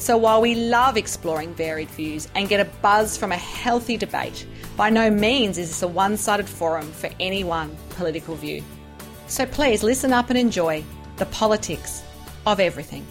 so 0.00 0.16
while 0.16 0.40
we 0.40 0.54
love 0.54 0.96
exploring 0.96 1.52
varied 1.52 1.90
views 1.90 2.26
and 2.34 2.48
get 2.48 2.58
a 2.58 2.64
buzz 2.80 3.18
from 3.18 3.32
a 3.32 3.36
healthy 3.36 3.98
debate, 3.98 4.46
by 4.74 4.88
no 4.88 5.10
means 5.10 5.58
is 5.58 5.68
this 5.68 5.82
a 5.82 5.88
one 5.88 6.16
sided 6.16 6.48
forum 6.48 6.90
for 6.92 7.10
any 7.20 7.44
one 7.44 7.76
political 7.90 8.34
view. 8.34 8.64
So 9.26 9.44
please 9.44 9.82
listen 9.82 10.14
up 10.14 10.30
and 10.30 10.38
enjoy 10.38 10.84
the 11.18 11.26
politics 11.26 12.02
of 12.46 12.60
everything. 12.60 13.06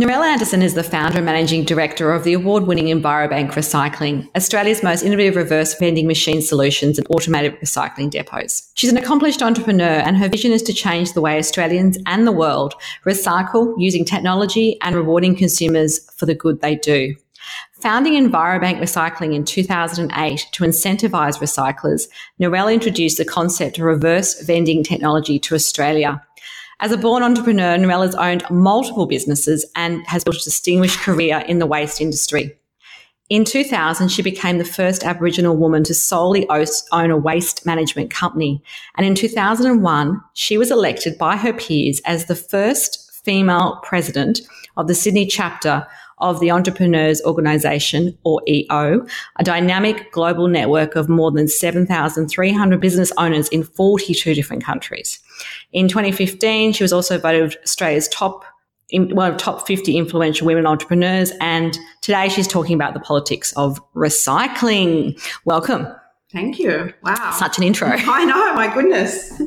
Narelle 0.00 0.24
Anderson 0.24 0.62
is 0.62 0.72
the 0.72 0.82
founder 0.82 1.18
and 1.18 1.26
managing 1.26 1.62
director 1.62 2.10
of 2.10 2.24
the 2.24 2.32
award 2.32 2.66
winning 2.66 2.86
Envirobank 2.86 3.52
Recycling, 3.52 4.34
Australia's 4.34 4.82
most 4.82 5.02
innovative 5.02 5.36
reverse 5.36 5.74
vending 5.74 6.06
machine 6.06 6.40
solutions 6.40 6.96
and 6.96 7.06
automated 7.10 7.60
recycling 7.60 8.10
depots. 8.10 8.72
She's 8.76 8.90
an 8.90 8.96
accomplished 8.96 9.42
entrepreneur, 9.42 9.84
and 9.84 10.16
her 10.16 10.26
vision 10.26 10.52
is 10.52 10.62
to 10.62 10.72
change 10.72 11.12
the 11.12 11.20
way 11.20 11.36
Australians 11.36 11.98
and 12.06 12.26
the 12.26 12.32
world 12.32 12.72
recycle 13.04 13.74
using 13.76 14.06
technology 14.06 14.78
and 14.80 14.96
rewarding 14.96 15.36
consumers 15.36 16.10
for 16.14 16.24
the 16.24 16.34
good 16.34 16.62
they 16.62 16.76
do. 16.76 17.14
Founding 17.82 18.14
Envirobank 18.14 18.78
Recycling 18.78 19.34
in 19.34 19.44
2008 19.44 20.46
to 20.52 20.64
incentivize 20.64 21.40
recyclers, 21.40 22.08
Narelle 22.40 22.72
introduced 22.72 23.18
the 23.18 23.24
concept 23.26 23.76
of 23.76 23.84
reverse 23.84 24.40
vending 24.42 24.82
technology 24.82 25.38
to 25.40 25.54
Australia. 25.54 26.22
As 26.82 26.92
a 26.92 26.96
born 26.96 27.22
entrepreneur, 27.22 27.76
Narelle 27.76 28.06
has 28.06 28.14
owned 28.14 28.42
multiple 28.48 29.04
businesses 29.04 29.66
and 29.76 30.02
has 30.06 30.24
built 30.24 30.40
a 30.40 30.44
distinguished 30.44 30.98
career 31.00 31.44
in 31.46 31.58
the 31.58 31.66
waste 31.66 32.00
industry. 32.00 32.56
In 33.28 33.44
2000, 33.44 34.08
she 34.08 34.22
became 34.22 34.56
the 34.56 34.64
first 34.64 35.04
Aboriginal 35.04 35.58
woman 35.58 35.84
to 35.84 35.92
solely 35.92 36.48
own 36.48 37.10
a 37.10 37.18
waste 37.18 37.66
management 37.66 38.10
company. 38.10 38.62
And 38.96 39.06
in 39.06 39.14
2001, 39.14 40.20
she 40.32 40.56
was 40.56 40.70
elected 40.70 41.18
by 41.18 41.36
her 41.36 41.52
peers 41.52 42.00
as 42.06 42.24
the 42.24 42.34
first 42.34 43.12
female 43.24 43.78
president 43.82 44.40
of 44.78 44.88
the 44.88 44.94
Sydney 44.94 45.26
chapter 45.26 45.86
of 46.16 46.40
the 46.40 46.50
Entrepreneurs 46.50 47.20
Organisation, 47.22 48.16
or 48.24 48.40
EO, 48.48 49.06
a 49.36 49.44
dynamic 49.44 50.10
global 50.12 50.48
network 50.48 50.96
of 50.96 51.10
more 51.10 51.30
than 51.30 51.46
7,300 51.46 52.80
business 52.80 53.12
owners 53.18 53.48
in 53.48 53.64
42 53.64 54.34
different 54.34 54.64
countries. 54.64 55.20
In 55.72 55.88
2015, 55.88 56.72
she 56.72 56.84
was 56.84 56.92
also 56.92 57.18
voted 57.18 57.56
Australia's 57.62 58.08
top 58.08 58.44
one 58.92 59.30
of 59.30 59.38
top 59.38 59.66
50 59.66 59.96
influential 59.96 60.46
women 60.46 60.66
entrepreneurs. 60.66 61.32
And 61.40 61.78
today 62.00 62.28
she's 62.28 62.48
talking 62.48 62.74
about 62.74 62.94
the 62.94 63.00
politics 63.00 63.52
of 63.52 63.80
recycling. 63.94 65.20
Welcome. 65.44 65.86
Thank 66.32 66.60
you. 66.60 66.92
Wow. 67.02 67.32
Such 67.36 67.58
an 67.58 67.64
intro. 67.64 67.88
I 67.92 68.24
know, 68.24 68.54
my 68.54 68.72
goodness. 68.72 69.40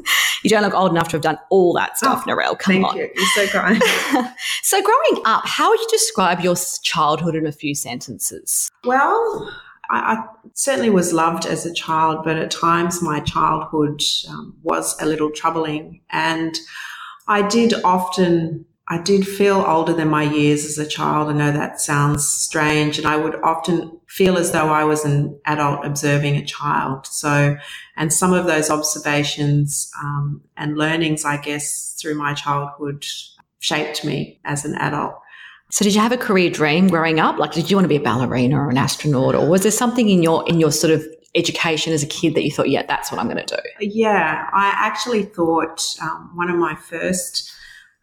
you 0.43 0.49
don't 0.49 0.63
look 0.63 0.73
old 0.73 0.91
enough 0.91 1.07
to 1.09 1.15
have 1.15 1.21
done 1.21 1.39
all 1.49 1.73
that 1.73 1.97
stuff, 1.97 2.23
oh, 2.27 2.29
Narelle. 2.29 2.59
Come 2.59 2.73
thank 2.73 2.85
on. 2.85 2.97
you. 2.97 3.09
You're 3.15 3.47
so 3.47 3.47
kind. 3.47 3.81
so, 4.63 4.81
growing 4.81 5.23
up, 5.25 5.43
how 5.45 5.69
would 5.69 5.79
you 5.79 5.87
describe 5.89 6.41
your 6.41 6.55
childhood 6.81 7.35
in 7.35 7.45
a 7.45 7.53
few 7.53 7.73
sentences? 7.73 8.69
Well, 8.83 9.49
I, 9.89 10.15
I 10.15 10.25
certainly 10.53 10.89
was 10.89 11.13
loved 11.13 11.45
as 11.45 11.65
a 11.65 11.73
child, 11.73 12.23
but 12.23 12.37
at 12.37 12.51
times 12.51 13.01
my 13.01 13.19
childhood 13.19 14.01
um, 14.29 14.55
was 14.63 14.99
a 15.01 15.05
little 15.05 15.31
troubling. 15.31 16.01
And 16.09 16.57
I 17.27 17.47
did 17.47 17.73
often 17.83 18.65
I 18.89 19.01
did 19.01 19.25
feel 19.25 19.63
older 19.65 19.93
than 19.93 20.09
my 20.09 20.23
years 20.23 20.65
as 20.65 20.77
a 20.77 20.85
child. 20.85 21.29
I 21.29 21.33
know 21.33 21.51
that 21.53 21.79
sounds 21.79 22.27
strange. 22.27 22.97
And 22.97 23.07
I 23.07 23.15
would 23.15 23.35
often 23.41 23.97
feel 24.07 24.37
as 24.37 24.51
though 24.51 24.67
I 24.67 24.83
was 24.83 25.05
an 25.05 25.39
adult 25.45 25.85
observing 25.85 26.35
a 26.35 26.45
child. 26.45 27.07
So, 27.07 27.55
and 27.95 28.11
some 28.11 28.33
of 28.33 28.45
those 28.45 28.69
observations 28.69 29.89
um, 30.03 30.41
and 30.57 30.77
learnings, 30.77 31.23
I 31.23 31.37
guess, 31.37 31.97
through 31.99 32.15
my 32.15 32.33
childhood 32.33 33.05
shaped 33.59 34.03
me 34.03 34.41
as 34.43 34.65
an 34.65 34.75
adult. 34.75 35.15
So 35.73 35.83
did 35.83 35.95
you 35.95 36.01
have 36.01 36.11
a 36.11 36.17
career 36.17 36.51
dream 36.51 36.87
growing 36.87 37.19
up? 37.19 37.39
Like 37.39 37.51
did 37.51 37.71
you 37.71 37.75
want 37.75 37.85
to 37.85 37.89
be 37.89 37.95
a 37.95 37.99
ballerina 37.99 38.59
or 38.59 38.69
an 38.69 38.77
astronaut 38.77 39.33
or 39.33 39.49
was 39.49 39.63
there 39.63 39.71
something 39.71 40.07
in 40.07 40.21
your 40.21 40.47
in 40.47 40.59
your 40.59 40.71
sort 40.71 40.93
of 40.93 41.03
education 41.33 41.91
as 41.93 42.03
a 42.03 42.05
kid 42.05 42.35
that 42.35 42.43
you 42.43 42.51
thought, 42.51 42.69
yeah, 42.69 42.85
that's 42.85 43.11
what 43.11 43.19
I'm 43.19 43.27
going 43.27 43.43
to 43.43 43.55
do? 43.55 43.85
Yeah, 43.87 44.51
I 44.53 44.71
actually 44.75 45.23
thought 45.23 45.95
um, 45.99 46.29
one 46.35 46.51
of 46.51 46.57
my 46.57 46.75
first 46.75 47.51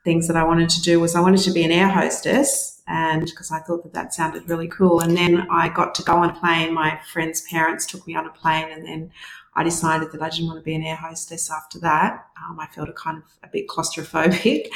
things 0.02 0.26
that 0.26 0.36
I 0.36 0.42
wanted 0.42 0.68
to 0.70 0.82
do 0.82 0.98
was 0.98 1.14
I 1.14 1.20
wanted 1.20 1.42
to 1.42 1.52
be 1.52 1.62
an 1.62 1.70
air 1.70 1.88
hostess 1.88 2.82
and 2.88 3.26
because 3.26 3.52
I 3.52 3.60
thought 3.60 3.84
that 3.84 3.92
that 3.92 4.12
sounded 4.12 4.48
really 4.48 4.66
cool. 4.66 4.98
And 4.98 5.16
then 5.16 5.46
I 5.48 5.68
got 5.68 5.94
to 5.94 6.02
go 6.02 6.14
on 6.16 6.30
a 6.30 6.40
plane. 6.40 6.74
My 6.74 6.98
friend's 7.12 7.42
parents 7.42 7.86
took 7.86 8.04
me 8.04 8.16
on 8.16 8.26
a 8.26 8.30
plane 8.30 8.72
and 8.72 8.84
then 8.84 9.12
I 9.54 9.62
decided 9.62 10.10
that 10.10 10.22
I 10.22 10.28
didn't 10.28 10.46
want 10.46 10.58
to 10.58 10.64
be 10.64 10.74
an 10.74 10.82
air 10.82 10.96
hostess 10.96 11.48
after 11.52 11.78
that. 11.80 12.26
Um, 12.42 12.58
I 12.58 12.66
felt 12.66 12.88
a 12.88 12.92
kind 12.94 13.18
of 13.18 13.24
a 13.44 13.48
bit 13.52 13.68
claustrophobic. 13.68 14.66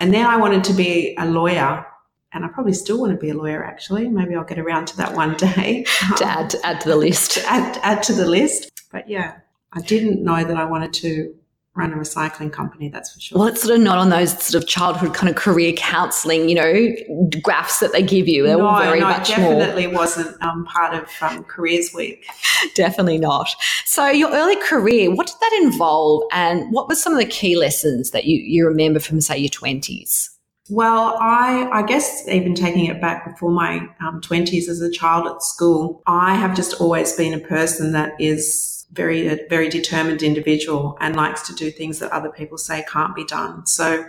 And 0.00 0.14
then 0.14 0.24
I 0.24 0.38
wanted 0.38 0.64
to 0.64 0.72
be 0.72 1.14
a 1.18 1.26
lawyer. 1.26 1.86
And 2.32 2.44
I 2.44 2.48
probably 2.48 2.72
still 2.72 3.00
want 3.00 3.12
to 3.12 3.18
be 3.18 3.30
a 3.30 3.34
lawyer, 3.34 3.64
actually. 3.64 4.08
Maybe 4.08 4.36
I'll 4.36 4.44
get 4.44 4.58
around 4.58 4.86
to 4.86 4.96
that 4.98 5.14
one 5.14 5.36
day. 5.36 5.84
to 6.16 6.24
add, 6.24 6.50
to 6.50 6.66
add 6.66 6.80
to 6.82 6.88
the 6.88 6.96
list. 6.96 7.38
add, 7.46 7.78
add 7.82 8.02
to 8.04 8.12
the 8.12 8.26
list. 8.26 8.70
But 8.92 9.08
yeah, 9.08 9.38
I 9.72 9.80
didn't 9.80 10.22
know 10.22 10.44
that 10.44 10.56
I 10.56 10.64
wanted 10.64 10.92
to 10.94 11.34
run 11.74 11.92
a 11.92 11.96
recycling 11.96 12.52
company, 12.52 12.88
that's 12.88 13.12
for 13.12 13.20
sure. 13.20 13.38
Well, 13.38 13.48
it's 13.48 13.62
sort 13.62 13.76
of 13.76 13.82
not 13.82 13.98
on 13.98 14.10
those 14.10 14.32
sort 14.42 14.62
of 14.62 14.68
childhood 14.68 15.14
kind 15.14 15.30
of 15.30 15.36
career 15.36 15.72
counselling, 15.72 16.48
you 16.48 16.54
know, 16.54 17.30
graphs 17.42 17.78
that 17.78 17.92
they 17.92 18.02
give 18.02 18.26
you. 18.26 18.42
They're 18.42 18.58
no, 18.58 18.76
very 18.78 19.00
no, 19.00 19.06
much 19.06 19.28
definitely 19.28 19.86
more. 19.86 19.96
wasn't 19.96 20.42
um, 20.42 20.64
part 20.64 20.94
of 20.94 21.08
um, 21.22 21.44
Careers 21.44 21.92
Week. 21.94 22.26
definitely 22.74 23.18
not. 23.18 23.48
So, 23.84 24.08
your 24.08 24.32
early 24.32 24.56
career, 24.56 25.14
what 25.14 25.28
did 25.28 25.36
that 25.40 25.60
involve, 25.62 26.24
and 26.32 26.70
what 26.72 26.88
were 26.88 26.96
some 26.96 27.12
of 27.12 27.18
the 27.18 27.26
key 27.26 27.56
lessons 27.56 28.10
that 28.10 28.24
you, 28.24 28.40
you 28.40 28.66
remember 28.66 28.98
from, 29.00 29.20
say, 29.20 29.38
your 29.38 29.48
twenties? 29.48 30.30
Well, 30.70 31.18
I, 31.20 31.68
I 31.72 31.82
guess 31.82 32.28
even 32.28 32.54
taking 32.54 32.86
it 32.86 33.00
back 33.00 33.24
before 33.24 33.50
my 33.50 33.88
um, 34.00 34.20
20s 34.20 34.68
as 34.68 34.80
a 34.80 34.90
child 34.90 35.26
at 35.26 35.42
school, 35.42 36.00
I 36.06 36.36
have 36.36 36.54
just 36.54 36.80
always 36.80 37.12
been 37.14 37.34
a 37.34 37.40
person 37.40 37.90
that 37.92 38.12
is 38.20 38.86
very, 38.92 39.26
a 39.26 39.38
very 39.48 39.68
determined 39.68 40.22
individual 40.22 40.96
and 41.00 41.16
likes 41.16 41.42
to 41.48 41.54
do 41.54 41.72
things 41.72 41.98
that 41.98 42.12
other 42.12 42.30
people 42.30 42.56
say 42.56 42.84
can't 42.88 43.16
be 43.16 43.24
done. 43.24 43.66
So 43.66 44.06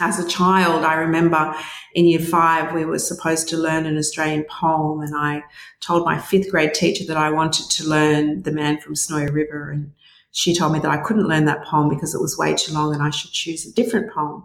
as 0.00 0.18
a 0.18 0.26
child, 0.26 0.82
I 0.82 0.94
remember 0.94 1.54
in 1.94 2.06
year 2.06 2.20
five, 2.20 2.72
we 2.72 2.86
were 2.86 2.98
supposed 2.98 3.46
to 3.50 3.58
learn 3.58 3.84
an 3.84 3.98
Australian 3.98 4.44
poem 4.44 5.00
and 5.00 5.14
I 5.14 5.42
told 5.80 6.06
my 6.06 6.18
fifth 6.18 6.50
grade 6.50 6.72
teacher 6.72 7.04
that 7.04 7.18
I 7.18 7.30
wanted 7.30 7.68
to 7.70 7.86
learn 7.86 8.44
The 8.44 8.52
Man 8.52 8.80
from 8.80 8.96
Snowy 8.96 9.28
River. 9.28 9.70
And 9.70 9.92
she 10.32 10.54
told 10.54 10.72
me 10.72 10.78
that 10.78 10.90
I 10.90 11.02
couldn't 11.02 11.28
learn 11.28 11.44
that 11.44 11.64
poem 11.64 11.90
because 11.90 12.14
it 12.14 12.22
was 12.22 12.38
way 12.38 12.54
too 12.54 12.72
long 12.72 12.94
and 12.94 13.02
I 13.02 13.10
should 13.10 13.32
choose 13.32 13.66
a 13.66 13.74
different 13.74 14.10
poem. 14.10 14.44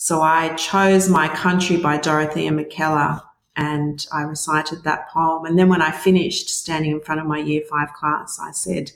So 0.00 0.22
I 0.22 0.54
chose 0.54 1.08
My 1.08 1.26
Country 1.26 1.76
by 1.76 1.98
Dorothea 1.98 2.52
Mackellar 2.52 3.20
and 3.56 4.06
I 4.12 4.22
recited 4.22 4.84
that 4.84 5.08
poem. 5.08 5.44
And 5.44 5.58
then 5.58 5.68
when 5.68 5.82
I 5.82 5.90
finished 5.90 6.48
standing 6.48 6.92
in 6.92 7.00
front 7.00 7.20
of 7.20 7.26
my 7.26 7.40
year 7.40 7.62
five 7.68 7.92
class, 7.94 8.38
I 8.40 8.52
said, 8.52 8.92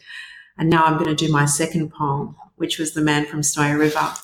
and 0.56 0.70
now 0.70 0.84
I'm 0.84 1.02
going 1.02 1.14
to 1.14 1.26
do 1.26 1.32
my 1.32 1.44
second 1.44 1.92
poem, 1.92 2.36
which 2.54 2.78
was 2.78 2.94
The 2.94 3.00
Man 3.00 3.26
from 3.26 3.42
Snowy 3.42 3.74
River. 3.74 4.14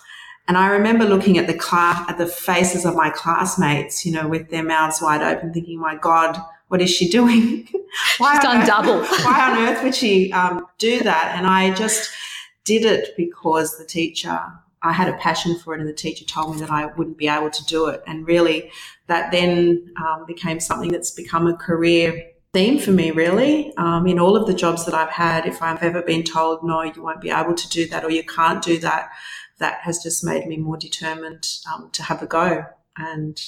And 0.47 0.57
I 0.57 0.69
remember 0.69 1.05
looking 1.05 1.37
at 1.37 1.49
the 1.49 1.59
class, 1.59 2.09
at 2.09 2.17
the 2.17 2.29
faces 2.29 2.87
of 2.87 2.95
my 2.95 3.11
classmates, 3.11 4.07
you 4.07 4.13
know, 4.13 4.29
with 4.29 4.49
their 4.51 4.63
mouths 4.63 5.03
wide 5.03 5.21
open, 5.21 5.53
thinking, 5.53 5.81
my 5.81 5.97
God, 5.97 6.41
what 6.69 6.81
is 6.81 6.91
she 6.91 7.09
doing? 7.09 7.69
why 8.19 8.35
She's 8.35 8.45
done 8.45 8.61
earth, 8.61 8.69
double. 8.69 9.01
why 9.25 9.51
on 9.51 9.59
earth 9.67 9.83
would 9.83 9.97
she 9.97 10.33
um, 10.33 10.65
do 10.79 11.03
that? 11.03 11.35
And 11.37 11.45
I 11.45 11.75
just 11.75 12.13
did 12.63 12.85
it 12.85 13.17
because 13.17 13.77
the 13.79 13.85
teacher 13.85 14.41
I 14.83 14.93
had 14.93 15.09
a 15.09 15.17
passion 15.17 15.59
for 15.59 15.75
it, 15.75 15.81
and 15.81 15.89
the 15.89 15.93
teacher 15.93 16.25
told 16.25 16.55
me 16.55 16.61
that 16.61 16.71
I 16.71 16.87
wouldn't 16.87 17.19
be 17.19 17.29
able 17.29 17.51
to 17.51 17.65
do 17.65 17.89
it. 17.89 18.03
And 18.07 18.27
really, 18.27 18.71
that 19.07 19.31
then 19.33 19.93
um, 19.97 20.25
became 20.27 20.61
something 20.61 20.91
that's 20.91 21.11
become 21.11 21.47
a 21.47 21.57
career 21.57 22.31
theme 22.53 22.79
for 22.79 22.93
me, 22.93 23.11
really. 23.11 23.77
Um, 23.77 24.07
in 24.07 24.19
all 24.19 24.37
of 24.37 24.47
the 24.47 24.55
jobs 24.55 24.85
that 24.87 24.95
I've 24.95 25.11
had, 25.11 25.47
if 25.47 25.63
I've 25.63 25.83
ever 25.83 26.03
been 26.03 26.23
told, 26.23 26.65
no, 26.65 26.83
you 26.83 27.03
won't 27.03 27.21
be 27.21 27.31
able 27.31 27.55
to 27.55 27.69
do 27.69 27.87
that 27.89 28.05
or 28.05 28.11
you 28.11 28.25
can't 28.25 28.63
do 28.63 28.79
that, 28.79 29.11
that 29.59 29.81
has 29.83 30.03
just 30.03 30.25
made 30.25 30.47
me 30.47 30.57
more 30.57 30.77
determined 30.77 31.47
um, 31.73 31.91
to 31.93 32.03
have 32.03 32.23
a 32.23 32.27
go. 32.27 32.65
and 32.97 33.41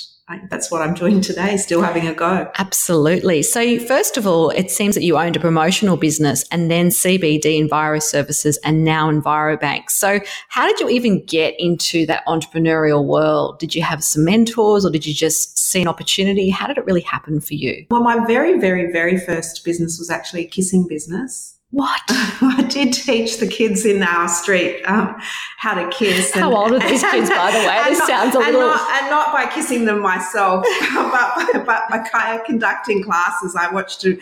that's 0.49 0.71
what 0.71 0.83
I'm 0.83 0.95
doing 0.95 1.21
today, 1.21 1.57
still 1.57 1.83
having 1.83 2.07
a 2.07 2.15
go. 2.15 2.51
Absolutely. 2.59 3.43
So, 3.43 3.79
first 3.79 4.17
of 4.17 4.27
all, 4.27 4.51
it 4.51 4.71
seems 4.71 4.95
that 4.95 5.03
you 5.03 5.17
owned 5.17 5.37
a 5.37 5.41
promotional 5.41 5.97
business 5.97 6.45
and 6.51 6.71
then 6.71 6.89
CBD 6.89 7.67
Enviro 7.67 8.03
Services 8.03 8.59
and 8.65 8.85
now 8.85 9.11
EnviroBank. 9.11 9.91
So, 9.91 10.21
how 10.49 10.67
did 10.67 10.81
you 10.81 10.89
even 10.89 11.25
get 11.25 11.55
into 11.59 12.07
that 12.07 12.25
entrepreneurial 12.27 13.05
world? 13.05 13.59
Did 13.59 13.75
you 13.75 13.83
have 13.83 14.05
some 14.05 14.25
mentors 14.25 14.85
or 14.85 14.91
did 14.91 15.07
you 15.07 15.15
just 15.15 15.59
see 15.59 15.83
an 15.83 15.89
opportunity? 15.89 16.51
How 16.51 16.67
did 16.67 16.79
it 16.79 16.85
really 16.85 17.01
happen 17.01 17.41
for 17.41 17.55
you? 17.55 17.87
Well, 17.91 18.03
my 18.03 18.25
very, 18.27 18.59
very, 18.59 18.93
very 18.93 19.19
first 19.19 19.65
business 19.65 19.99
was 19.99 20.11
actually 20.11 20.47
a 20.47 20.49
kissing 20.49 20.87
business. 20.89 21.60
What? 21.73 22.01
I 22.09 22.67
did 22.69 22.93
teach 22.93 23.39
the 23.39 23.47
kids 23.47 23.85
in 23.85 24.03
our 24.03 24.29
street 24.29 24.83
um, 24.87 25.15
how 25.57 25.75
to 25.75 25.89
kiss. 25.91 26.33
And, 26.33 26.43
how 26.43 26.57
old 26.57 26.73
are 26.73 26.81
these 26.81 27.03
kids, 27.03 27.31
by 27.31 27.53
the 27.53 27.59
way? 27.59 27.81
This 27.91 27.99
not, 27.99 28.09
sounds 28.09 28.35
a 28.35 28.39
little. 28.39 28.63
And 28.63 28.71
not, 28.71 29.03
and 29.03 29.11
not, 29.11 29.33
by 29.33 29.47
kissing 29.47 29.85
them 29.85 30.01
myself, 30.01 30.67
but, 30.95 31.67
but 31.67 31.89
by 32.13 32.41
conducting 32.45 33.05
classes. 33.05 33.55
I 33.55 33.73
watched 33.73 34.05
a, 34.05 34.19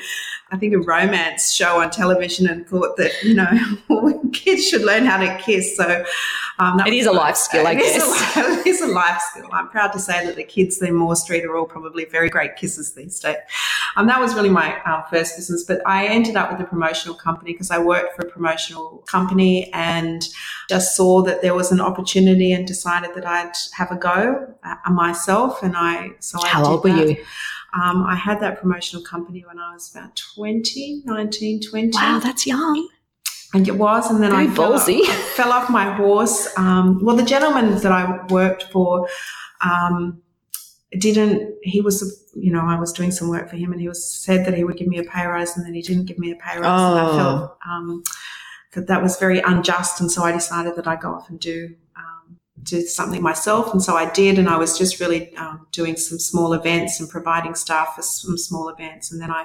I 0.51 0.59
think, 0.59 0.75
a 0.75 0.79
romance 0.79 1.53
show 1.53 1.81
on 1.81 1.91
television 1.91 2.49
and 2.49 2.67
thought 2.67 2.97
that, 2.99 3.13
you 3.23 3.35
know, 3.35 4.31
kids 4.33 4.67
should 4.67 4.83
learn 4.83 5.07
how 5.07 5.19
to 5.19 5.39
kiss. 5.43 5.77
So 5.77 6.05
um, 6.59 6.81
it 6.87 6.93
is 6.93 7.07
a 7.07 7.13
life 7.13 7.37
skill, 7.37 7.67
I 7.67 7.75
guess. 7.75 7.97
Is 7.97 8.37
a, 8.37 8.61
it 8.61 8.67
is 8.67 8.81
a 8.81 8.87
life 8.87 9.21
skill. 9.31 9.49
I'm 9.53 9.69
proud 9.69 9.93
to 9.93 9.99
say 9.99 10.25
that 10.27 10.37
the 10.37 10.45
kids 10.45 10.81
in 10.83 10.95
Moore 10.95 11.17
Street 11.17 11.45
are 11.45 11.57
all 11.57 11.67
probably 11.67 12.05
very 12.05 12.29
great 12.29 12.57
kissers 12.57 12.95
these 12.95 13.21
days. 13.21 13.37
Um, 13.97 14.07
that 14.07 14.21
was 14.21 14.35
really 14.35 14.51
my 14.51 14.81
uh, 14.83 15.03
first 15.05 15.37
business, 15.37 15.65
but 15.65 15.81
I 15.87 16.07
ended 16.07 16.37
up 16.37 16.51
with 16.51 16.61
a 16.61 16.65
promotional 16.65 17.15
company 17.15 17.53
because 17.53 17.71
I 17.71 17.79
worked 17.79 18.17
for 18.17 18.27
a 18.27 18.31
promotional 18.31 19.05
company 19.07 19.73
and 19.73 20.23
just 20.69 20.97
saw 20.97 21.23
that 21.23 21.43
there 21.43 21.55
was 21.55 21.73
an 21.73 21.81
opportunity 21.81 22.53
and 22.53 22.67
decided 22.67 23.15
that 23.15 23.27
I'd 23.27 23.53
have 23.75 23.91
a 23.91 23.97
go 23.97 24.55
uh, 24.65 24.91
myself. 24.91 25.63
And 25.63 25.77
I, 25.77 26.11
so 26.21 26.39
How 26.45 26.65
I 26.65 26.69
old 26.69 26.85
were 26.85 26.91
that. 26.91 27.09
you? 27.09 27.25
Um, 27.75 28.03
I 28.05 28.15
had 28.15 28.41
that 28.41 28.61
promotional 28.61 29.05
company 29.05 29.45
when 29.47 29.59
I 29.59 29.75
was 29.75 29.91
about 29.95 30.17
20, 30.35 31.03
19, 31.05 31.61
20. 31.69 31.91
Wow, 31.95 32.19
that's 32.19 32.47
young. 32.47 32.89
And 33.55 33.67
it 33.67 33.77
was, 33.77 34.11
and 34.11 34.23
then 34.23 34.31
Very 34.31 34.47
I 34.47 34.51
fell 34.51 34.75
off, 34.75 34.87
fell 35.37 35.53
off 35.53 35.71
my 35.71 35.95
horse. 35.95 36.49
Um, 36.59 37.03
well, 37.03 37.17
the 37.17 37.23
gentleman 37.23 37.81
that 37.81 37.93
I 37.93 38.27
worked 38.27 38.65
for 38.65 39.09
um, 39.63 40.21
didn't. 40.93 41.55
He 41.63 41.81
was, 41.81 42.31
you 42.35 42.53
know, 42.53 42.61
I 42.61 42.79
was 42.79 42.93
doing 42.93 43.11
some 43.11 43.31
work 43.31 43.49
for 43.49 43.57
him, 43.57 43.73
and 43.73 43.81
he 43.81 43.89
was 43.89 44.05
said 44.05 44.45
that 44.45 44.55
he 44.55 44.65
would 44.65 44.77
give 44.77 44.89
me 44.89 44.99
a 44.99 45.05
pay 45.05 45.27
rise, 45.27 45.57
and 45.57 45.65
then 45.65 45.73
he 45.73 45.81
didn't 45.81 46.05
give 46.05 46.19
me 46.19 46.31
a 46.31 46.37
pay 46.37 46.59
rise. 46.59 46.67
Oh. 46.67 46.99
And 46.99 47.09
I 47.09 47.17
felt 47.17 47.59
um, 47.67 48.03
that 48.75 48.87
that 48.89 49.03
was 49.03 49.17
very 49.19 49.41
unjust, 49.41 50.01
and 50.01 50.11
so 50.11 50.25
I 50.25 50.33
decided 50.33 50.77
that 50.77 50.87
I'd 50.87 51.01
go 51.01 51.15
off 51.15 51.31
and 51.31 51.41
do 51.41 51.75
do 52.63 52.83
something 52.83 53.23
myself. 53.23 53.73
And 53.73 53.83
so 53.83 53.97
I 53.97 54.11
did. 54.11 54.39
And 54.39 54.49
I 54.49 54.57
was 54.57 54.79
just 54.79 55.01
really 55.01 55.35
um, 55.37 55.67
doing 55.73 55.97
some 55.97 56.19
small 56.19 56.53
events 56.53 57.01
and 57.01 57.09
providing 57.09 57.55
staff 57.55 57.95
for 57.95 58.03
some 58.03 58.37
small 58.37 58.69
events. 58.69 59.11
And 59.13 59.21
then 59.21 59.31
I, 59.31 59.45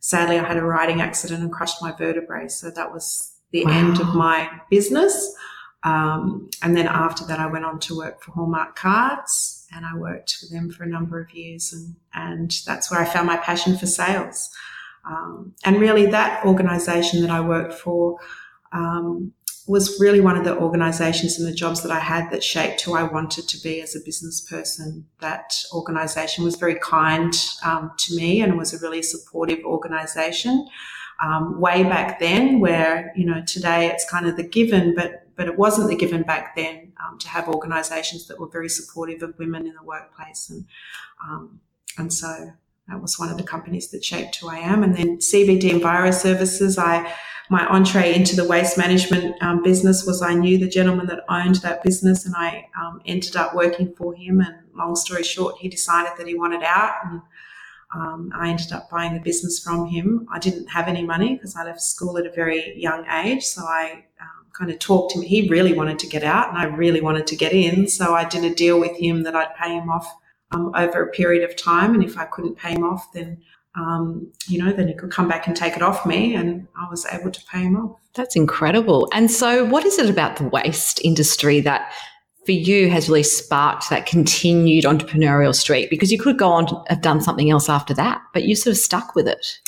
sadly, 0.00 0.38
I 0.38 0.46
had 0.46 0.56
a 0.56 0.64
riding 0.64 1.00
accident 1.00 1.42
and 1.42 1.52
crushed 1.52 1.82
my 1.82 1.92
vertebrae. 1.92 2.48
So 2.48 2.70
that 2.70 2.92
was 2.92 3.35
the 3.64 3.64
wow. 3.64 3.78
end 3.78 4.00
of 4.00 4.14
my 4.14 4.48
business. 4.70 5.34
Um, 5.82 6.50
and 6.62 6.76
then 6.76 6.88
after 6.88 7.24
that, 7.26 7.38
I 7.38 7.46
went 7.46 7.64
on 7.64 7.78
to 7.80 7.96
work 7.96 8.22
for 8.22 8.32
Hallmark 8.32 8.76
Cards 8.76 9.66
and 9.74 9.86
I 9.86 9.94
worked 9.96 10.36
for 10.36 10.46
them 10.52 10.70
for 10.70 10.82
a 10.82 10.88
number 10.88 11.20
of 11.20 11.30
years. 11.32 11.72
And, 11.72 11.96
and 12.12 12.50
that's 12.66 12.90
where 12.90 13.00
I 13.00 13.04
found 13.04 13.26
my 13.26 13.36
passion 13.36 13.78
for 13.78 13.86
sales. 13.86 14.50
Um, 15.08 15.54
and 15.64 15.80
really, 15.80 16.06
that 16.06 16.44
organization 16.44 17.20
that 17.20 17.30
I 17.30 17.40
worked 17.40 17.74
for 17.74 18.18
um, 18.72 19.32
was 19.68 20.00
really 20.00 20.20
one 20.20 20.36
of 20.36 20.44
the 20.44 20.56
organizations 20.56 21.38
and 21.38 21.46
the 21.46 21.54
jobs 21.54 21.82
that 21.82 21.92
I 21.92 21.98
had 21.98 22.30
that 22.30 22.42
shaped 22.42 22.80
who 22.80 22.94
I 22.94 23.02
wanted 23.02 23.48
to 23.48 23.62
be 23.62 23.80
as 23.80 23.96
a 23.96 24.00
business 24.04 24.40
person. 24.40 25.06
That 25.20 25.54
organization 25.72 26.44
was 26.44 26.56
very 26.56 26.76
kind 26.76 27.32
um, 27.64 27.92
to 27.98 28.16
me 28.16 28.40
and 28.40 28.56
was 28.56 28.72
a 28.72 28.78
really 28.78 29.02
supportive 29.02 29.64
organization. 29.64 30.66
Um, 31.22 31.60
way 31.60 31.82
back 31.82 32.20
then, 32.20 32.60
where 32.60 33.12
you 33.16 33.24
know 33.24 33.42
today 33.46 33.86
it's 33.86 34.08
kind 34.08 34.26
of 34.26 34.36
the 34.36 34.42
given, 34.42 34.94
but 34.94 35.28
but 35.34 35.46
it 35.46 35.58
wasn't 35.58 35.88
the 35.88 35.96
given 35.96 36.22
back 36.22 36.56
then 36.56 36.92
um, 37.04 37.18
to 37.18 37.28
have 37.28 37.48
organisations 37.48 38.26
that 38.28 38.38
were 38.38 38.48
very 38.48 38.68
supportive 38.68 39.22
of 39.22 39.38
women 39.38 39.66
in 39.66 39.74
the 39.74 39.82
workplace, 39.82 40.50
and 40.50 40.66
um, 41.22 41.60
and 41.96 42.12
so 42.12 42.52
that 42.88 43.00
was 43.00 43.18
one 43.18 43.30
of 43.30 43.38
the 43.38 43.44
companies 43.44 43.90
that 43.90 44.04
shaped 44.04 44.36
who 44.36 44.48
I 44.48 44.58
am. 44.58 44.82
And 44.82 44.94
then 44.94 45.18
CBD 45.18 45.70
Enviro 45.70 46.12
Services, 46.12 46.78
I 46.78 47.12
my 47.48 47.64
entree 47.66 48.14
into 48.14 48.34
the 48.34 48.44
waste 48.44 48.76
management 48.76 49.40
um, 49.40 49.62
business 49.62 50.04
was 50.04 50.20
I 50.20 50.34
knew 50.34 50.58
the 50.58 50.68
gentleman 50.68 51.06
that 51.06 51.24
owned 51.28 51.56
that 51.56 51.82
business 51.82 52.26
and 52.26 52.34
I 52.36 52.68
um, 52.80 53.00
ended 53.06 53.36
up 53.36 53.54
working 53.54 53.94
for 53.94 54.14
him. 54.14 54.40
And 54.40 54.54
long 54.74 54.96
story 54.96 55.22
short, 55.22 55.56
he 55.58 55.68
decided 55.68 56.12
that 56.18 56.26
he 56.26 56.34
wanted 56.34 56.62
out 56.64 56.94
and 57.04 57.22
um, 57.96 58.30
I 58.34 58.50
ended 58.50 58.72
up 58.72 58.90
buying 58.90 59.14
the 59.14 59.20
business 59.20 59.58
from 59.58 59.86
him. 59.86 60.26
I 60.30 60.38
didn't 60.38 60.66
have 60.68 60.86
any 60.86 61.02
money 61.02 61.34
because 61.34 61.56
I 61.56 61.64
left 61.64 61.80
school 61.80 62.18
at 62.18 62.26
a 62.26 62.30
very 62.30 62.78
young 62.78 63.06
age. 63.06 63.42
So 63.42 63.62
I 63.62 64.04
um, 64.20 64.46
kind 64.52 64.70
of 64.70 64.78
talked 64.78 65.12
to 65.12 65.20
him. 65.20 65.24
He 65.24 65.48
really 65.48 65.72
wanted 65.72 65.98
to 66.00 66.06
get 66.06 66.22
out 66.22 66.50
and 66.50 66.58
I 66.58 66.64
really 66.64 67.00
wanted 67.00 67.26
to 67.28 67.36
get 67.36 67.52
in. 67.52 67.88
So 67.88 68.14
I 68.14 68.24
did 68.24 68.44
a 68.44 68.54
deal 68.54 68.78
with 68.78 68.96
him 68.98 69.22
that 69.22 69.34
I'd 69.34 69.54
pay 69.54 69.72
him 69.72 69.88
off 69.88 70.14
um, 70.50 70.72
over 70.74 71.04
a 71.04 71.10
period 71.10 71.48
of 71.48 71.56
time. 71.56 71.94
And 71.94 72.04
if 72.04 72.18
I 72.18 72.26
couldn't 72.26 72.58
pay 72.58 72.72
him 72.72 72.84
off, 72.84 73.12
then 73.14 73.38
um, 73.76 74.32
you 74.48 74.62
know, 74.62 74.72
then 74.72 74.88
he 74.88 74.94
could 74.94 75.10
come 75.10 75.28
back 75.28 75.46
and 75.46 75.54
take 75.54 75.76
it 75.76 75.82
off 75.82 76.06
me, 76.06 76.34
and 76.34 76.66
I 76.80 76.88
was 76.88 77.04
able 77.12 77.30
to 77.30 77.44
pay 77.44 77.58
him 77.58 77.76
off. 77.76 77.98
That's 78.14 78.34
incredible. 78.34 79.06
And 79.12 79.30
so, 79.30 79.66
what 79.66 79.84
is 79.84 79.98
it 79.98 80.08
about 80.08 80.36
the 80.36 80.48
waste 80.48 80.98
industry 81.04 81.60
that 81.60 81.92
for 82.46 82.52
you 82.52 82.88
has 82.88 83.08
really 83.08 83.24
sparked 83.24 83.90
that 83.90 84.06
continued 84.06 84.84
entrepreneurial 84.84 85.54
streak? 85.54 85.90
Because 85.90 86.12
you 86.12 86.18
could 86.18 86.38
go 86.38 86.48
on 86.48 86.66
to 86.68 86.82
have 86.88 87.02
done 87.02 87.20
something 87.20 87.50
else 87.50 87.68
after 87.68 87.92
that, 87.94 88.22
but 88.32 88.44
you 88.44 88.54
sort 88.54 88.72
of 88.72 88.78
stuck 88.78 89.14
with 89.14 89.28
it. 89.28 89.58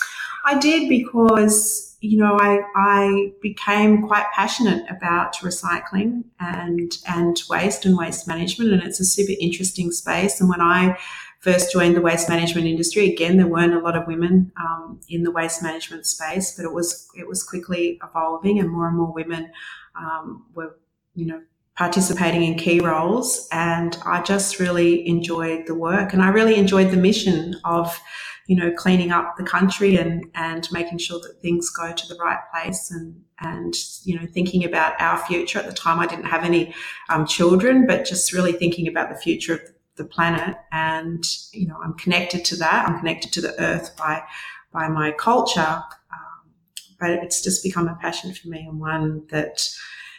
I 0.46 0.58
did 0.58 0.88
because 0.88 1.96
you 2.00 2.16
know 2.16 2.38
I 2.40 2.60
I 2.76 3.32
became 3.42 4.06
quite 4.06 4.26
passionate 4.32 4.88
about 4.88 5.34
recycling 5.36 6.24
and 6.38 6.96
and 7.06 7.42
waste 7.50 7.84
and 7.84 7.98
waste 7.98 8.26
management, 8.28 8.72
and 8.72 8.82
it's 8.82 9.00
a 9.00 9.04
super 9.04 9.36
interesting 9.40 9.90
space. 9.90 10.40
And 10.40 10.48
when 10.48 10.60
I 10.60 10.96
first 11.40 11.72
joined 11.72 11.96
the 11.96 12.00
waste 12.00 12.28
management 12.28 12.66
industry, 12.66 13.12
again, 13.12 13.36
there 13.36 13.46
weren't 13.46 13.74
a 13.74 13.80
lot 13.80 13.96
of 13.96 14.06
women 14.06 14.52
um, 14.58 15.00
in 15.08 15.22
the 15.22 15.30
waste 15.30 15.62
management 15.62 16.06
space, 16.06 16.54
but 16.56 16.64
it 16.64 16.72
was 16.72 17.08
it 17.16 17.26
was 17.26 17.42
quickly 17.42 17.98
evolving, 18.02 18.58
and 18.58 18.70
more 18.70 18.88
and 18.88 18.96
more 18.96 19.12
women 19.12 19.50
um, 19.96 20.46
were, 20.54 20.78
you 21.14 21.26
know, 21.26 21.42
participating 21.78 22.42
in 22.42 22.58
key 22.58 22.80
roles. 22.80 23.46
And 23.52 23.96
I 24.04 24.20
just 24.22 24.58
really 24.58 25.06
enjoyed 25.06 25.68
the 25.68 25.76
work, 25.76 26.12
and 26.12 26.20
I 26.20 26.28
really 26.28 26.56
enjoyed 26.56 26.90
the 26.90 26.96
mission 26.96 27.54
of, 27.64 28.00
you 28.48 28.56
know, 28.56 28.72
cleaning 28.72 29.12
up 29.12 29.36
the 29.38 29.44
country 29.44 29.96
and 29.96 30.24
and 30.34 30.68
making 30.72 30.98
sure 30.98 31.20
that 31.20 31.40
things 31.40 31.70
go 31.70 31.92
to 31.92 32.08
the 32.08 32.16
right 32.16 32.40
place 32.52 32.90
and 32.90 33.22
and 33.40 33.74
you 34.02 34.18
know 34.18 34.26
thinking 34.26 34.64
about 34.64 35.00
our 35.00 35.18
future. 35.18 35.60
At 35.60 35.66
the 35.66 35.72
time 35.72 36.00
i 36.00 36.06
didn't 36.06 36.24
have 36.24 36.44
any 36.44 36.74
um, 37.08 37.24
children 37.24 37.86
but 37.86 38.04
just 38.04 38.32
really 38.32 38.52
thinking 38.52 38.88
about 38.88 39.10
the 39.10 39.16
future 39.16 39.54
of 39.54 39.60
the 39.94 40.04
planet. 40.04 40.56
And 40.72 41.24
you 41.52 41.68
know 41.68 41.78
i'm 41.84 41.94
connected 41.94 42.44
to 42.46 42.56
that. 42.56 42.88
I'm 42.88 42.98
connected 42.98 43.32
to 43.34 43.40
the 43.40 43.54
earth 43.60 43.96
by 43.96 44.24
by 44.72 44.88
my 44.88 45.12
culture. 45.12 45.82
Um, 46.12 46.50
but 46.98 47.10
it's 47.10 47.40
just 47.40 47.62
become 47.62 47.86
a 47.86 47.94
passion 48.00 48.34
for 48.34 48.48
me 48.48 48.66
and 48.68 48.80
one 48.80 49.26
that 49.30 49.68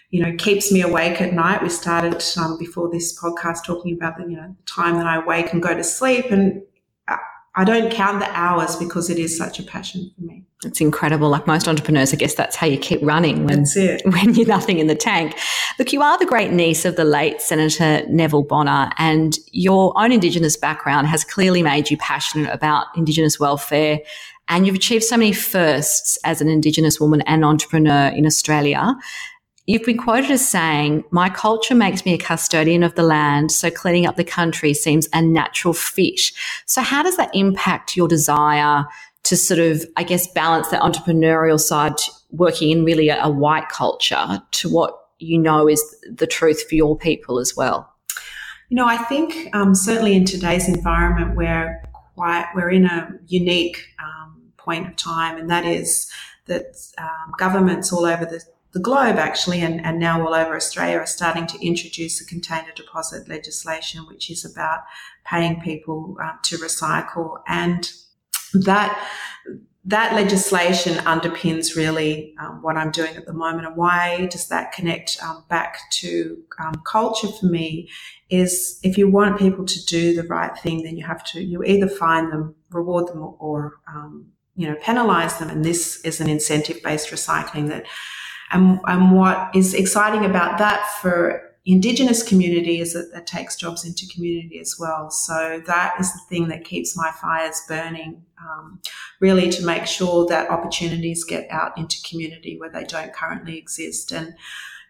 you 0.09 0.21
know 0.21 0.35
keeps 0.37 0.71
me 0.71 0.81
awake 0.81 1.21
at 1.21 1.33
night 1.33 1.61
we 1.61 1.69
started 1.69 2.23
um, 2.37 2.57
before 2.57 2.89
this 2.89 3.17
podcast 3.19 3.65
talking 3.65 3.95
about 3.95 4.17
the 4.17 4.23
you 4.23 4.35
know 4.35 4.55
time 4.65 4.95
that 4.95 5.07
i 5.07 5.19
wake 5.19 5.53
and 5.53 5.61
go 5.61 5.75
to 5.75 5.83
sleep 5.83 6.31
and 6.31 6.61
I 7.55 7.65
don't 7.65 7.91
count 7.91 8.19
the 8.19 8.29
hours 8.37 8.77
because 8.77 9.09
it 9.09 9.17
is 9.17 9.37
such 9.37 9.59
a 9.59 9.63
passion 9.63 10.09
for 10.15 10.23
me. 10.23 10.45
It's 10.63 10.79
incredible. 10.79 11.29
Like 11.29 11.47
most 11.47 11.67
entrepreneurs, 11.67 12.13
I 12.13 12.15
guess 12.15 12.35
that's 12.35 12.55
how 12.55 12.67
you 12.67 12.77
keep 12.77 13.01
running 13.01 13.45
when, 13.45 13.65
when 14.05 14.33
you're 14.33 14.47
nothing 14.47 14.79
in 14.79 14.87
the 14.87 14.95
tank. 14.95 15.35
Look, 15.77 15.91
you 15.91 16.01
are 16.01 16.17
the 16.17 16.25
great 16.25 16.51
niece 16.51 16.85
of 16.85 16.95
the 16.95 17.03
late 17.03 17.41
Senator 17.41 18.05
Neville 18.07 18.43
Bonner, 18.43 18.91
and 18.97 19.37
your 19.51 19.93
own 19.99 20.11
Indigenous 20.11 20.55
background 20.55 21.07
has 21.07 21.25
clearly 21.25 21.63
made 21.63 21.89
you 21.89 21.97
passionate 21.97 22.53
about 22.53 22.87
Indigenous 22.95 23.39
welfare. 23.39 23.99
And 24.47 24.65
you've 24.65 24.75
achieved 24.75 25.03
so 25.03 25.17
many 25.17 25.33
firsts 25.33 26.17
as 26.23 26.41
an 26.41 26.47
Indigenous 26.49 26.99
woman 26.99 27.21
and 27.21 27.43
entrepreneur 27.43 28.07
in 28.07 28.25
Australia. 28.25 28.95
You've 29.69 29.85
been 29.85 29.99
quoted 29.99 30.31
as 30.31 30.49
saying, 30.49 31.03
My 31.11 31.29
culture 31.29 31.75
makes 31.75 32.03
me 32.03 32.15
a 32.15 32.17
custodian 32.17 32.81
of 32.81 32.95
the 32.95 33.03
land, 33.03 33.51
so 33.51 33.69
cleaning 33.69 34.07
up 34.07 34.15
the 34.15 34.23
country 34.23 34.73
seems 34.73 35.07
a 35.13 35.21
natural 35.21 35.75
fit. 35.75 36.31
So, 36.65 36.81
how 36.81 37.03
does 37.03 37.17
that 37.17 37.29
impact 37.35 37.95
your 37.95 38.07
desire 38.07 38.85
to 39.25 39.37
sort 39.37 39.59
of, 39.59 39.85
I 39.95 40.01
guess, 40.01 40.25
balance 40.25 40.69
that 40.69 40.81
entrepreneurial 40.81 41.59
side, 41.59 41.93
working 42.31 42.71
in 42.71 42.83
really 42.83 43.09
a, 43.09 43.23
a 43.23 43.29
white 43.29 43.69
culture, 43.69 44.41
to 44.49 44.69
what 44.69 44.97
you 45.19 45.37
know 45.37 45.69
is 45.69 45.83
the 46.11 46.25
truth 46.25 46.67
for 46.67 46.73
your 46.73 46.97
people 46.97 47.37
as 47.37 47.55
well? 47.55 47.93
You 48.69 48.77
know, 48.77 48.87
I 48.87 48.97
think 48.97 49.55
um, 49.55 49.75
certainly 49.75 50.15
in 50.15 50.25
today's 50.25 50.67
environment, 50.67 51.35
we're 51.35 51.79
quite 52.15 52.47
we're 52.55 52.71
in 52.71 52.85
a 52.85 53.11
unique 53.27 53.85
um, 53.99 54.41
point 54.57 54.87
of 54.87 54.95
time, 54.95 55.37
and 55.37 55.47
that 55.51 55.65
is 55.65 56.11
that 56.47 56.75
um, 56.97 57.35
governments 57.37 57.93
all 57.93 58.05
over 58.05 58.25
the 58.25 58.43
the 58.71 58.79
globe 58.79 59.17
actually, 59.17 59.61
and, 59.61 59.83
and 59.83 59.99
now 59.99 60.25
all 60.25 60.33
over 60.33 60.55
Australia 60.55 60.97
are 60.97 61.05
starting 61.05 61.47
to 61.47 61.65
introduce 61.65 62.21
a 62.21 62.25
container 62.25 62.71
deposit 62.75 63.27
legislation, 63.27 64.05
which 64.07 64.29
is 64.29 64.45
about 64.45 64.81
paying 65.25 65.59
people 65.61 66.17
uh, 66.21 66.33
to 66.43 66.57
recycle. 66.57 67.39
And 67.47 67.91
that, 68.53 69.09
that 69.85 70.13
legislation 70.13 70.95
underpins 70.97 71.75
really 71.75 72.35
um, 72.39 72.61
what 72.61 72.77
I'm 72.77 72.91
doing 72.91 73.15
at 73.15 73.25
the 73.25 73.33
moment. 73.33 73.65
And 73.65 73.75
why 73.75 74.27
does 74.27 74.47
that 74.49 74.71
connect 74.71 75.17
um, 75.23 75.45
back 75.49 75.79
to 75.93 76.37
um, 76.63 76.75
culture 76.85 77.29
for 77.29 77.47
me? 77.47 77.89
Is 78.29 78.79
if 78.83 78.99
you 78.99 79.09
want 79.09 79.39
people 79.39 79.65
to 79.65 79.85
do 79.85 80.13
the 80.13 80.27
right 80.27 80.55
thing, 80.59 80.83
then 80.83 80.95
you 80.95 81.05
have 81.07 81.23
to, 81.31 81.43
you 81.43 81.63
either 81.63 81.87
find 81.87 82.31
them, 82.31 82.53
reward 82.69 83.07
them, 83.07 83.23
or, 83.23 83.35
or 83.39 83.73
um, 83.87 84.27
you 84.55 84.67
know, 84.67 84.75
penalize 84.75 85.39
them. 85.39 85.49
And 85.49 85.65
this 85.65 86.01
is 86.05 86.21
an 86.21 86.29
incentive 86.29 86.83
based 86.83 87.09
recycling 87.09 87.69
that 87.69 87.87
and, 88.51 88.79
and 88.85 89.11
what 89.11 89.55
is 89.55 89.73
exciting 89.73 90.25
about 90.25 90.57
that 90.57 90.85
for 91.01 91.49
Indigenous 91.65 92.23
community 92.23 92.79
is 92.79 92.93
that 92.93 93.11
that 93.13 93.27
takes 93.27 93.55
jobs 93.55 93.85
into 93.85 94.07
community 94.07 94.59
as 94.59 94.77
well. 94.79 95.11
So 95.11 95.61
that 95.67 95.95
is 95.99 96.11
the 96.11 96.19
thing 96.29 96.47
that 96.47 96.63
keeps 96.63 96.97
my 96.97 97.11
fires 97.21 97.61
burning, 97.67 98.23
um, 98.41 98.81
really 99.19 99.49
to 99.49 99.65
make 99.65 99.85
sure 99.85 100.25
that 100.27 100.49
opportunities 100.49 101.23
get 101.23 101.47
out 101.51 101.77
into 101.77 102.01
community 102.09 102.57
where 102.57 102.71
they 102.71 102.85
don't 102.85 103.13
currently 103.13 103.57
exist. 103.57 104.11
And 104.11 104.35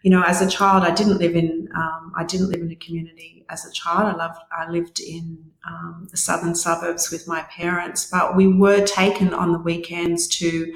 you 0.02 0.10
know, 0.10 0.22
as 0.22 0.40
a 0.40 0.48
child, 0.48 0.84
I 0.84 0.92
didn't 0.94 1.18
live 1.18 1.36
in 1.36 1.68
um, 1.74 2.12
I 2.16 2.24
didn't 2.24 2.48
live 2.48 2.62
in 2.62 2.70
a 2.70 2.76
community 2.76 3.44
as 3.50 3.66
a 3.66 3.72
child. 3.72 4.14
I 4.14 4.16
loved 4.16 4.38
I 4.50 4.70
lived 4.70 5.00
in 5.00 5.44
um, 5.68 6.08
the 6.10 6.16
southern 6.16 6.54
suburbs 6.54 7.10
with 7.10 7.28
my 7.28 7.42
parents, 7.42 8.06
but 8.06 8.36
we 8.36 8.46
were 8.46 8.86
taken 8.86 9.34
on 9.34 9.52
the 9.52 9.58
weekends 9.58 10.26
to 10.38 10.72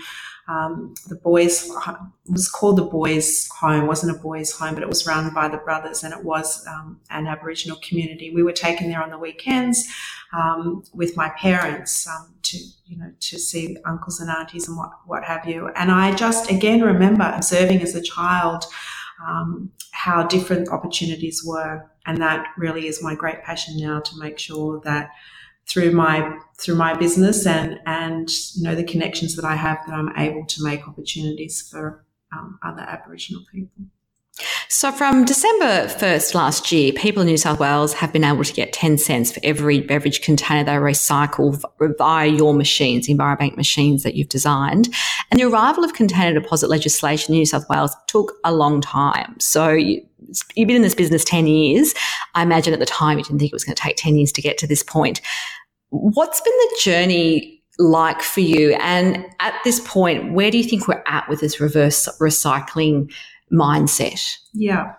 um, 0.47 0.95
the 1.09 1.17
boys 1.17 1.71
was 2.29 2.49
called 2.51 2.77
the 2.77 2.85
boys 2.85 3.49
home. 3.49 3.87
Wasn't 3.87 4.15
a 4.15 4.21
boys 4.21 4.53
home 4.53 4.75
but 4.75 4.83
it 4.83 4.89
was 4.89 5.07
run 5.07 5.33
by 5.33 5.49
the 5.49 5.57
brothers 5.59 6.05
and 6.05 6.13
it 6.13 6.23
was 6.23 6.67
um, 6.67 7.01
an 7.11 7.27
aboriginal 7.27 7.79
community. 7.83 8.31
We 8.35 8.43
were 8.43 8.53
taken 8.53 8.89
there 8.89 9.03
on 9.03 9.11
the 9.11 9.19
weekends 9.19 9.87
um, 10.33 10.85
with 10.93 11.17
my 11.17 11.31
parents 11.31 12.07
um, 12.07 12.35
to 12.43 12.59
you 12.87 12.99
know 12.99 13.13
to 13.21 13.39
see 13.39 13.77
uncles 13.87 14.21
and 14.21 14.31
aunties 14.31 14.69
and 14.69 14.77
what 14.77 14.91
what 15.07 15.25
have 15.25 15.47
you. 15.47 15.69
And 15.77 15.91
i 15.91 16.15
just 16.15 16.51
again 16.51 16.83
remember 16.83 17.33
observing 17.35 17.81
as 17.81 17.95
a 17.95 18.03
child 18.03 18.67
um, 19.27 19.71
how 19.93 20.25
different 20.25 20.69
opportunities 20.69 21.43
were. 21.45 21.91
And 22.07 22.19
that 22.19 22.47
really 22.59 22.87
is 22.87 23.03
my 23.03 23.15
great 23.15 23.43
passion 23.43 23.77
now 23.79 24.01
to 24.01 24.19
make 24.19 24.39
sure 24.39 24.81
that 24.85 25.11
through 25.69 25.93
my 25.93 26.39
through 26.59 26.77
my 26.77 26.95
business 26.95 27.47
and 27.47 27.81
and 27.87 28.29
you 28.55 28.63
know 28.63 28.75
the 28.75 28.85
connections 28.85 29.35
that 29.37 29.45
I 29.45 29.57
have 29.57 29.79
that 29.87 29.95
I'm 29.95 30.17
able 30.17 30.47
to 30.47 30.63
make 30.63 30.87
opportunities 30.87 31.61
for 31.63 32.05
um, 32.33 32.59
other 32.63 32.83
Aboriginal 32.83 33.43
people. 33.51 33.85
So, 34.69 34.91
from 34.91 35.25
December 35.25 35.87
1st 35.87 36.35
last 36.35 36.73
year, 36.73 36.93
people 36.93 37.21
in 37.21 37.29
New 37.29 37.37
South 37.37 37.59
Wales 37.59 37.93
have 37.95 38.13
been 38.13 38.25
able 38.25 38.45
to 38.45 38.53
get 38.53 38.73
10 38.73 38.97
cents 38.99 39.31
for 39.31 39.41
every 39.43 39.81
beverage 39.81 40.23
container 40.23 40.65
they 40.65 40.73
recycle 40.73 41.63
via 41.99 42.29
your 42.29 42.55
machines, 42.55 43.07
the 43.07 43.15
EnviroBank 43.15 43.57
machines 43.57 44.03
that 44.03 44.15
you've 44.15 44.29
designed. 44.29 44.89
And 45.31 45.39
the 45.39 45.45
arrival 45.45 45.85
of 45.85 45.93
container 45.93 46.39
deposit 46.39 46.69
legislation 46.69 47.35
in 47.35 47.41
New 47.41 47.47
South 47.47 47.69
Wales 47.69 47.95
took 48.07 48.33
a 48.45 48.55
long 48.55 48.81
time. 48.81 49.37
So, 49.39 49.71
you, 49.71 50.01
you've 50.55 50.69
been 50.69 50.77
in 50.77 50.83
this 50.83 50.95
business 50.95 51.25
10 51.25 51.47
years. 51.47 51.95
I 52.35 52.43
imagine 52.43 52.73
at 52.73 52.81
the 52.81 52.87
time 52.87 53.19
you 53.19 53.25
didn't 53.25 53.41
think 53.41 53.53
it 53.53 53.55
was 53.55 53.65
going 53.65 53.77
to 53.77 53.83
take 53.83 53.97
10 53.97 54.17
years 54.17 54.33
to 54.33 54.43
get 54.43 54.57
to 54.59 54.67
this 54.67 54.83
point. 54.83 55.21
What's 55.91 56.41
been 56.41 56.53
the 56.53 56.81
journey 56.83 57.63
like 57.79 58.23
for 58.23 58.41
you? 58.41 58.73
And 58.81 59.27
at 59.41 59.55
this 59.65 59.81
point, 59.81 60.33
where 60.33 60.51
do 60.51 60.59
you 60.59 60.65
think 60.65 60.89
we're 60.89 61.05
at 61.07 61.29
with 61.29 61.41
this 61.41 61.61
reverse 61.61 62.09
recycling 62.19 63.13
mindset? 63.53 64.39
Yeah. 64.53 64.95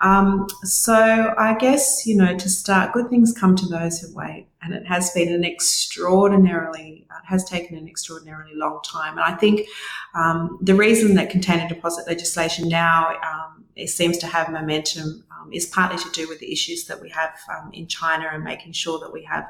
Um, 0.00 0.46
so 0.62 1.34
I 1.38 1.54
guess, 1.54 2.06
you 2.06 2.16
know, 2.16 2.36
to 2.36 2.48
start, 2.48 2.92
good 2.92 3.08
things 3.08 3.32
come 3.32 3.56
to 3.56 3.66
those 3.66 4.00
who 4.00 4.14
wait. 4.14 4.48
And 4.62 4.74
it 4.74 4.86
has 4.86 5.10
been 5.12 5.32
an 5.32 5.44
extraordinarily, 5.44 7.06
it 7.08 7.26
has 7.26 7.44
taken 7.44 7.76
an 7.76 7.88
extraordinarily 7.88 8.54
long 8.54 8.80
time. 8.84 9.12
And 9.12 9.22
I 9.22 9.36
think 9.36 9.66
um, 10.14 10.58
the 10.60 10.74
reason 10.74 11.14
that 11.14 11.30
container 11.30 11.68
deposit 11.68 12.06
legislation 12.06 12.68
now 12.68 13.10
um, 13.22 13.64
it 13.76 13.88
seems 13.88 14.18
to 14.18 14.26
have 14.26 14.50
momentum 14.50 15.24
um, 15.46 15.52
is 15.52 15.66
partly 15.66 15.98
to 15.98 16.10
do 16.10 16.28
with 16.28 16.38
the 16.40 16.52
issues 16.52 16.84
that 16.86 17.00
we 17.00 17.08
have 17.10 17.38
um, 17.50 17.70
in 17.72 17.86
China 17.86 18.28
and 18.32 18.44
making 18.44 18.72
sure 18.72 18.98
that 19.00 19.12
we 19.12 19.24
have 19.24 19.44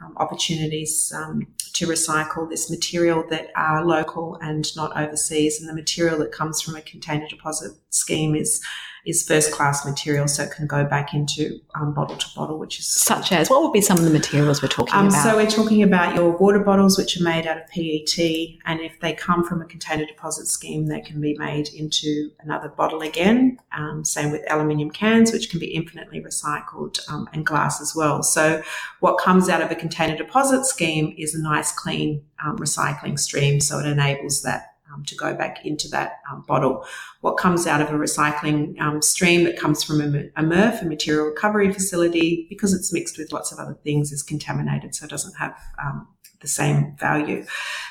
um, 0.00 0.14
opportunities 0.16 1.12
um, 1.16 1.46
to 1.72 1.86
recycle 1.86 2.48
this 2.48 2.70
material 2.70 3.24
that 3.30 3.48
are 3.56 3.84
local 3.84 4.38
and 4.40 4.74
not 4.76 4.96
overseas. 4.96 5.60
And 5.60 5.68
the 5.68 5.74
material 5.74 6.18
that 6.18 6.32
comes 6.32 6.60
from 6.60 6.76
a 6.76 6.82
container 6.82 7.28
deposit 7.28 7.72
scheme 7.90 8.34
is 8.34 8.62
is 9.06 9.26
first 9.26 9.52
class 9.52 9.86
material, 9.86 10.26
so 10.26 10.42
it 10.42 10.50
can 10.50 10.66
go 10.66 10.84
back 10.84 11.14
into 11.14 11.60
um, 11.76 11.94
bottle 11.94 12.16
to 12.16 12.26
bottle, 12.34 12.58
which 12.58 12.80
is 12.80 12.86
such 12.86 13.30
as 13.30 13.48
what 13.48 13.62
would 13.62 13.72
be 13.72 13.80
some 13.80 13.96
of 13.96 14.04
the 14.04 14.10
materials 14.10 14.60
we're 14.60 14.68
talking 14.68 14.94
um, 14.94 15.06
about? 15.06 15.22
So 15.22 15.36
we're 15.36 15.48
talking 15.48 15.84
about 15.84 16.16
your 16.16 16.36
water 16.36 16.58
bottles, 16.58 16.98
which 16.98 17.18
are 17.18 17.22
made 17.22 17.46
out 17.46 17.56
of 17.56 17.68
PET, 17.68 18.18
and 18.66 18.80
if 18.80 18.98
they 19.00 19.12
come 19.12 19.44
from 19.44 19.62
a 19.62 19.64
container 19.64 20.04
deposit 20.04 20.48
scheme, 20.48 20.86
they 20.86 21.00
can 21.00 21.20
be 21.20 21.36
made 21.38 21.68
into 21.68 22.32
another 22.40 22.68
bottle 22.68 23.00
again. 23.00 23.58
Um, 23.76 24.04
same 24.04 24.32
with 24.32 24.42
aluminium 24.50 24.90
cans, 24.90 25.32
which 25.32 25.50
can 25.50 25.60
be 25.60 25.66
infinitely 25.66 26.20
recycled, 26.20 26.98
um, 27.08 27.28
and 27.32 27.46
glass 27.46 27.80
as 27.80 27.94
well. 27.94 28.24
So 28.24 28.62
what 28.98 29.18
comes 29.18 29.48
out 29.48 29.62
of 29.62 29.70
a 29.70 29.76
container 29.76 30.16
deposit 30.16 30.64
scheme 30.64 31.14
is 31.16 31.32
a 31.34 31.40
nice, 31.40 31.70
clean 31.70 32.24
um, 32.44 32.58
recycling 32.58 33.18
stream, 33.18 33.60
so 33.60 33.78
it 33.78 33.86
enables 33.86 34.42
that 34.42 34.75
um, 34.96 35.04
to 35.04 35.14
go 35.14 35.34
back 35.34 35.64
into 35.64 35.88
that 35.88 36.20
um, 36.30 36.44
bottle. 36.46 36.84
What 37.20 37.36
comes 37.36 37.66
out 37.66 37.80
of 37.80 37.88
a 37.88 37.92
recycling 37.92 38.80
um, 38.80 39.02
stream 39.02 39.44
that 39.44 39.58
comes 39.58 39.82
from 39.82 40.00
a, 40.00 40.06
a 40.06 40.42
MRF, 40.42 40.82
a 40.82 40.84
material 40.86 41.26
recovery 41.26 41.72
facility, 41.72 42.46
because 42.48 42.72
it's 42.72 42.92
mixed 42.92 43.18
with 43.18 43.32
lots 43.32 43.52
of 43.52 43.58
other 43.58 43.74
things, 43.84 44.12
is 44.12 44.22
contaminated, 44.22 44.94
so 44.94 45.04
it 45.04 45.10
doesn't 45.10 45.34
have 45.34 45.56
um, 45.82 46.08
the 46.46 46.52
same 46.62 46.96
value. 46.96 47.44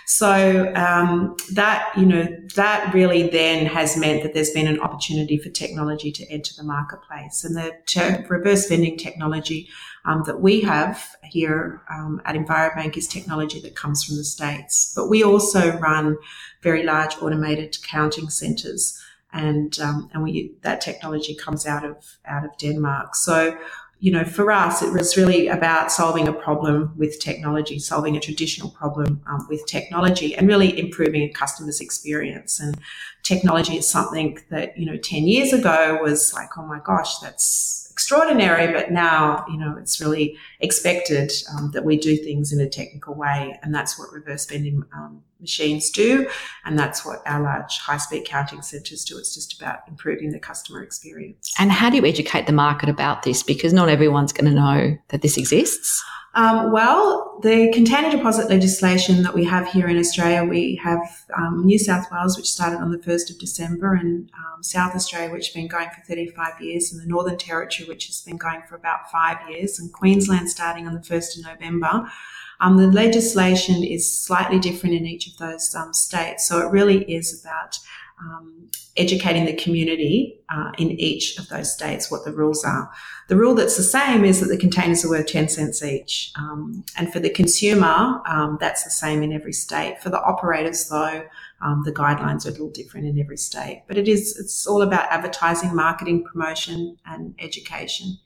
So 0.05 0.31
um, 0.75 1.35
that 1.53 1.91
you 1.97 2.05
know 2.05 2.25
that 2.55 2.93
really 2.93 3.24
then 3.29 3.65
has 3.65 3.97
meant 3.97 4.24
that 4.24 4.33
there's 4.33 4.51
been 4.51 4.67
an 4.67 4.79
opportunity 4.79 5.38
for 5.38 5.50
technology 5.50 6.12
to 6.12 6.24
enter 6.29 6.53
the 6.57 6.63
marketplace, 6.63 7.43
and 7.43 7.55
the 7.57 8.25
reverse 8.29 8.67
vending 8.69 8.97
technology 8.97 9.67
um, 10.05 10.24
that 10.25 10.39
we 10.39 10.62
have 10.62 11.15
here 11.24 11.81
um, 11.89 12.21
at 12.25 12.35
EnviroBank 12.35 12.95
is 12.95 13.07
technology 13.07 13.59
that 13.62 13.75
comes 13.75 14.03
from 14.03 14.15
the 14.15 14.24
states, 14.24 14.93
but 14.95 15.09
we 15.09 15.24
also 15.24 15.77
run 15.79 16.17
very 16.62 16.83
large 16.83 17.15
automated 17.21 17.75
counting 17.83 18.29
centres, 18.29 18.97
and 19.33 19.79
um, 19.79 20.09
and 20.13 20.24
we 20.24 20.53
that 20.62 20.81
technology 20.81 21.35
comes 21.35 21.65
out 21.65 21.83
of 21.83 21.97
out 22.25 22.45
of 22.45 22.51
Denmark. 22.57 23.15
So 23.15 23.57
you 23.99 24.11
know, 24.11 24.25
for 24.25 24.51
us, 24.51 24.81
it 24.81 24.91
was 24.91 25.15
really 25.15 25.47
about 25.47 25.91
solving 25.91 26.27
a 26.27 26.33
problem 26.33 26.93
with 26.97 27.19
technology, 27.19 27.79
solving 27.79 28.17
a 28.17 28.19
traditional 28.19 28.69
problem 28.69 29.21
um, 29.27 29.47
with 29.49 29.65
technology, 29.65 30.35
and 30.35 30.47
really 30.47 30.77
improving 30.77 31.23
a 31.23 31.29
customer's 31.29 31.79
experience. 31.79 32.59
And 32.59 32.77
technology 33.23 33.77
is 33.77 33.89
something 33.89 34.39
that, 34.49 34.77
you 34.77 34.85
know, 34.85 34.97
10 34.97 35.27
years 35.27 35.53
ago 35.53 35.99
was 36.01 36.33
like, 36.33 36.57
oh 36.57 36.65
my 36.65 36.79
gosh, 36.83 37.19
that's 37.19 37.84
extraordinary, 37.95 38.73
but 38.73 38.91
now, 38.91 39.45
you 39.49 39.57
know, 39.57 39.77
it's 39.79 40.01
really 40.01 40.37
expected 40.59 41.31
um, 41.53 41.71
that 41.71 41.85
we 41.85 41.95
do 41.95 42.17
things 42.17 42.51
in 42.51 42.59
a 42.59 42.67
technical 42.67 43.15
way. 43.15 43.57
And 43.63 43.73
that's 43.73 43.97
what 43.97 44.11
reverse 44.11 44.45
vending 44.45 44.83
um, 44.93 45.23
machines 45.39 45.89
do. 45.91 46.27
And 46.65 46.77
that's 46.77 47.05
what 47.05 47.21
our 47.25 47.41
large 47.41 47.77
high 47.77 47.95
speed 47.95 48.25
counting 48.25 48.61
centres 48.61 49.05
do. 49.05 49.17
It's 49.17 49.33
just 49.33 49.57
about 49.57 49.79
improving 49.87 50.31
the 50.31 50.39
customer 50.39 50.83
experience. 50.83 51.53
And 51.57 51.71
how 51.71 51.89
do 51.89 51.95
you 51.95 52.05
educate 52.05 52.47
the 52.47 52.51
market 52.51 52.89
about 52.89 53.23
this? 53.23 53.43
Because 53.43 53.71
not 53.71 53.87
everyone's 53.87 54.33
going 54.33 54.53
to 54.53 54.59
know 54.59 54.97
that 55.07 55.21
this 55.21 55.37
exists. 55.37 56.03
Um, 56.35 56.73
well, 56.73 57.39
the 57.43 57.71
container 57.73 58.11
deposit 58.11 58.49
legislation 58.49 59.23
that 59.23 59.33
we 59.33 59.45
have 59.45 59.69
here 59.69 59.87
in 59.87 59.97
Australia, 59.97 60.43
we 60.43 60.75
have 60.83 60.99
um, 61.37 61.65
New 61.65 61.79
South 61.79 62.07
Wales, 62.11 62.35
which 62.35 62.49
started 62.51 62.81
on 62.81 62.91
the 62.91 62.97
1st 62.97 63.29
of 63.29 63.39
December, 63.39 63.93
and 63.93 64.29
um, 64.33 64.61
South 64.61 64.95
Australia, 64.95 65.31
which 65.31 65.47
has 65.47 65.53
been 65.53 65.69
going 65.69 65.87
for 65.91 66.01
35 66.05 66.59
years, 66.59 66.91
and 66.91 67.01
the 67.01 67.07
Northern 67.07 67.37
Territory, 67.37 67.87
which 67.87 68.07
has 68.07 68.19
been 68.19 68.35
going 68.35 68.61
for 68.67 68.75
about 68.75 69.09
five 69.09 69.37
years, 69.49 69.79
and 69.79 69.93
Queensland 69.93 70.49
starting 70.49 70.87
on 70.87 70.93
the 70.93 70.99
1st 70.99 71.39
of 71.39 71.45
November. 71.45 72.11
Um, 72.59 72.75
the 72.75 72.87
legislation 72.87 73.81
is 73.81 74.19
slightly 74.19 74.59
different 74.59 74.95
in 74.95 75.05
each 75.05 75.27
of 75.27 75.37
those 75.37 75.73
um, 75.73 75.93
states, 75.93 76.45
so 76.45 76.59
it 76.59 76.69
really 76.69 77.03
is 77.03 77.41
about 77.41 77.79
um, 78.19 78.69
educating 78.98 79.45
the 79.45 79.53
community 79.53 80.39
uh, 80.50 80.72
in 80.77 80.91
each 80.91 81.38
of 81.38 81.50
those 81.50 81.74
states 81.74 82.10
what 82.10 82.24
the 82.24 82.31
rules 82.31 82.63
are. 82.63 82.89
The 83.27 83.36
rule 83.36 83.53
that's 83.53 83.75
the 83.75 83.84
same 83.84 84.24
is 84.24 84.39
that 84.39 84.48
the 84.48 84.57
containers 84.57 85.03
are 85.03 85.10
worth 85.10 85.27
10 85.27 85.50
cents 85.50 85.84
each. 85.84 86.31
Um, 86.38 86.86
and 86.98 87.12
for 87.12 87.19
the 87.19 87.29
consumer, 87.29 88.22
um, 88.27 88.57
that's 88.60 88.84
the 88.84 88.89
same 88.89 89.22
in 89.22 89.34
every 89.34 89.51
state. 89.51 90.01
For 90.01 90.10
the 90.10 90.22
operators, 90.22 90.88
though, 90.88 91.25
um, 91.62 91.84
the 91.84 91.91
guidelines 91.91 92.45
are 92.45 92.50
a 92.50 92.51
little 92.51 92.69
different 92.69 93.07
in 93.07 93.19
every 93.19 93.38
state. 93.38 93.84
But 93.88 93.98
it 93.98 94.07
is, 94.07 94.38
it's 94.38 94.65
all 94.65 94.81
about 94.81 95.12
advertising, 95.12 95.75
marketing, 95.75 96.24
promotion, 96.24 96.98
and 97.05 97.36
education. 97.39 98.17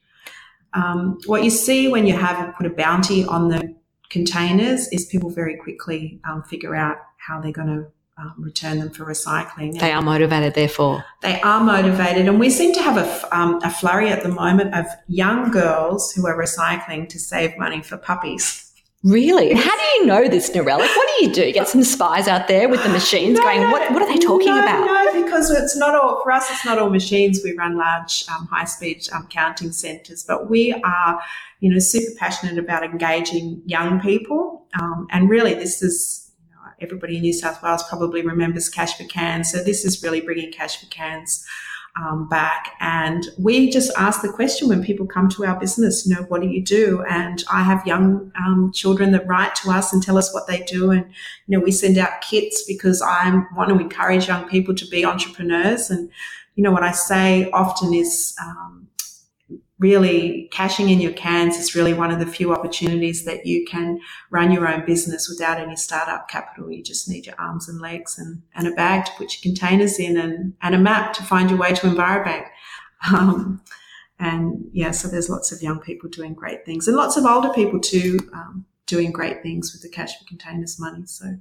Um, 0.74 1.18
what 1.26 1.44
you 1.44 1.50
see 1.50 1.88
when 1.88 2.06
you 2.06 2.14
have 2.14 2.56
put 2.56 2.68
a 2.68 2.70
bounty 2.70 3.26
on 3.26 3.50
the 3.50 3.76
containers 4.10 4.88
is 4.90 5.06
people 5.06 5.30
very 5.30 5.58
quickly 5.58 6.20
um, 6.30 6.44
figure 6.44 6.76
out 6.76 6.98
how 7.18 7.42
they're 7.42 7.52
going 7.52 7.68
to 7.68 7.88
um, 8.20 8.34
return 8.38 8.80
them 8.80 8.90
for 8.90 9.06
recycling. 9.06 9.80
They 9.80 9.92
are 9.92 10.02
motivated, 10.02 10.54
therefore. 10.54 11.06
They 11.22 11.40
are 11.42 11.64
motivated, 11.64 12.28
and 12.28 12.40
we 12.40 12.50
seem 12.50 12.74
to 12.74 12.82
have 12.82 12.98
a, 12.98 13.38
um, 13.38 13.60
a 13.64 13.70
flurry 13.70 14.10
at 14.10 14.24
the 14.24 14.30
moment 14.30 14.76
of 14.76 14.86
young 15.08 15.52
girls 15.52 16.12
who 16.12 16.28
are 16.28 16.38
recycling 16.38 17.08
to 17.10 17.20
save 17.20 17.58
money 17.58 17.82
for 17.82 17.98
puppies. 17.98 18.66
Really? 19.02 19.54
How 19.54 19.78
do 19.78 19.84
you 19.96 20.06
know 20.08 20.28
this? 20.28 20.54
Like, 20.54 20.66
what 20.68 21.10
do 21.18 21.26
you 21.26 21.32
do? 21.32 21.54
Get 21.54 21.70
some 21.70 21.86
spies 21.86 22.28
out 22.28 22.50
there 22.50 22.68
with 22.68 22.84
the 22.84 22.90
machines 22.90 23.38
No, 23.38 23.46
going, 23.46 23.62
no, 23.62 23.72
what, 23.72 23.90
what 23.94 24.02
are 24.02 24.14
they 24.14 24.20
talking 24.20 24.54
no, 24.54 24.60
about? 24.60 24.86
No, 24.86 25.24
because 25.24 25.50
it's 25.52 25.78
not 25.78 25.96
all 25.96 26.22
for 26.22 26.34
us. 26.34 26.52
It's 26.52 26.66
not 26.66 26.78
all 26.80 26.90
machines. 26.90 27.40
We 27.42 27.56
run 27.56 27.78
large, 27.78 28.26
um, 28.28 28.48
high-speed 28.48 29.08
um, 29.14 29.28
counting 29.28 29.72
centres, 29.72 30.26
but 30.28 30.50
we 30.50 30.74
are, 30.84 31.22
you 31.62 31.72
know, 31.72 31.80
super 31.80 32.14
passionate 32.18 32.58
about 32.58 32.84
engaging 32.84 33.62
young 33.66 34.02
people. 34.02 34.66
Um, 34.78 35.08
and 35.12 35.30
really, 35.30 35.54
this 35.54 35.82
is 35.82 36.29
everybody 36.82 37.18
in 37.18 37.22
New 37.22 37.34
South 37.34 37.62
Wales 37.62 37.84
probably 37.88 38.22
remembers 38.22 38.70
Cash 38.70 38.98
for 38.98 39.06
Cans. 39.06 39.52
So 39.52 39.64
this 39.64 39.86
is 39.86 40.04
really 40.04 40.22
bringing 40.22 40.52
Cash 40.52 40.80
for 40.80 40.88
Cans. 40.88 41.46
Um, 42.00 42.30
back 42.30 42.76
and 42.80 43.26
we 43.38 43.70
just 43.70 43.92
ask 43.98 44.22
the 44.22 44.32
question 44.32 44.70
when 44.70 44.84
people 44.84 45.08
come 45.08 45.28
to 45.30 45.44
our 45.44 45.60
business, 45.60 46.06
you 46.06 46.16
know, 46.16 46.22
what 46.22 46.40
do 46.40 46.48
you 46.48 46.64
do? 46.64 47.04
And 47.10 47.44
I 47.52 47.64
have 47.64 47.86
young 47.86 48.32
um, 48.38 48.72
children 48.74 49.12
that 49.12 49.28
write 49.28 49.56
to 49.56 49.72
us 49.72 49.92
and 49.92 50.02
tell 50.02 50.18
us 50.18 50.34
what 50.34 50.48
they 50.48 50.62
do. 50.62 50.92
And, 50.92 51.04
you 51.48 51.58
know, 51.58 51.64
we 51.64 51.72
send 51.72 51.98
out 51.98 52.22
kits 52.22 52.64
because 52.64 53.02
I 53.02 53.44
want 53.56 53.70
to 53.70 53.80
encourage 53.80 54.28
young 54.28 54.48
people 54.48 54.76
to 54.76 54.86
be 54.86 55.04
entrepreneurs. 55.04 55.90
And, 55.90 56.10
you 56.56 56.64
know, 56.64 56.72
what 56.72 56.84
I 56.84 56.92
say 56.92 57.50
often 57.52 57.94
is, 57.94 58.36
um, 58.40 58.88
really 59.80 60.50
cashing 60.52 60.90
in 60.90 61.00
your 61.00 61.14
cans 61.14 61.58
is 61.58 61.74
really 61.74 61.94
one 61.94 62.12
of 62.12 62.20
the 62.20 62.26
few 62.26 62.54
opportunities 62.54 63.24
that 63.26 63.46
you 63.46 63.66
can 63.66 64.00
run 64.30 64.52
your 64.52 64.68
own 64.68 64.86
business 64.86 65.30
without 65.30 65.58
any 65.58 65.76
startup 65.78 66.28
capital. 66.28 66.70
You 66.70 66.84
just 66.84 67.10
need 67.10 67.26
your 67.26 67.36
arms 67.40 67.70
and 67.70 67.80
legs 67.80 68.20
and, 68.20 68.42
and 68.56 68.68
a 68.68 68.72
bag 68.72 69.06
to 69.06 69.12
put 69.14 69.34
your 69.34 69.42
containers 69.42 69.98
in 69.98 70.18
and, 70.18 70.54
and 70.62 70.76
a 70.76 70.80
map 70.80 71.14
to 71.14 71.24
find 71.24 71.50
your 71.50 71.60
way 71.60 71.74
to 71.74 71.88
Envirobank. 71.88 72.46
Um, 73.14 73.62
and 74.20 74.66
yeah, 74.74 74.92
so 74.92 75.08
there's 75.08 75.30
lots 75.30 75.54
of 75.54 75.62
young 75.62 75.80
people 75.80 76.10
doing 76.10 76.34
great 76.34 76.66
things 76.66 76.88
and 76.90 76.98
lots 76.98 77.16
of 77.16 77.24
older 77.24 77.50
people 77.54 77.80
too, 77.80 78.20
um, 78.34 78.66
doing 78.86 79.14
great 79.14 79.42
things 79.42 79.72
with 79.72 79.82
the 79.82 79.88
cash 79.88 80.20
for 80.20 80.26
containers 80.26 80.78
money. 80.78 81.06
So 81.06 81.38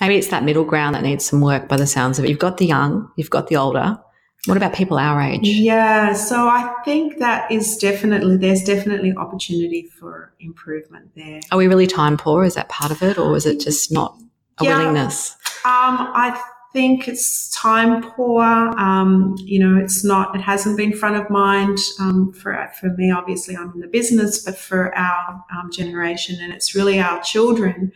Maybe 0.00 0.16
it's 0.16 0.28
that 0.28 0.44
middle 0.44 0.64
ground 0.64 0.94
that 0.94 1.02
needs 1.02 1.24
some 1.24 1.40
work 1.40 1.68
by 1.68 1.76
the 1.76 1.86
sounds 1.86 2.18
of 2.18 2.24
it. 2.24 2.28
You've 2.28 2.38
got 2.38 2.58
the 2.58 2.66
young, 2.66 3.10
you've 3.16 3.30
got 3.30 3.48
the 3.48 3.56
older. 3.56 3.98
What 4.46 4.56
about 4.56 4.72
people 4.74 4.98
our 4.98 5.20
age? 5.20 5.40
Yeah, 5.42 6.12
so 6.12 6.48
I 6.48 6.72
think 6.84 7.18
that 7.18 7.50
is 7.50 7.76
definitely 7.76 8.36
there's 8.36 8.62
definitely 8.62 9.12
opportunity 9.16 9.82
for 9.98 10.32
improvement 10.40 11.10
there. 11.16 11.40
Are 11.50 11.58
we 11.58 11.66
really 11.66 11.86
time 11.86 12.16
poor? 12.16 12.44
Is 12.44 12.54
that 12.54 12.68
part 12.68 12.92
of 12.92 13.02
it? 13.02 13.18
Or 13.18 13.36
is 13.36 13.44
it 13.44 13.60
just 13.60 13.90
not 13.92 14.16
a 14.58 14.64
Yeah. 14.64 14.78
willingness? 14.78 15.32
Um, 15.64 16.10
I 16.14 16.40
think 16.72 17.08
it's 17.08 17.50
time 17.50 18.02
poor. 18.02 18.42
Um, 18.44 19.34
you 19.38 19.58
know, 19.58 19.82
it's 19.82 20.04
not. 20.04 20.34
It 20.36 20.42
hasn't 20.42 20.76
been 20.76 20.92
front 20.92 21.16
of 21.16 21.28
mind 21.28 21.78
um, 21.98 22.32
for 22.32 22.70
for 22.78 22.90
me. 22.90 23.10
Obviously, 23.10 23.56
I'm 23.56 23.72
in 23.74 23.80
the 23.80 23.88
business, 23.88 24.44
but 24.44 24.56
for 24.56 24.96
our 24.96 25.44
um, 25.56 25.72
generation, 25.72 26.38
and 26.40 26.52
it's 26.52 26.74
really 26.74 27.00
our 27.00 27.20
children 27.22 27.92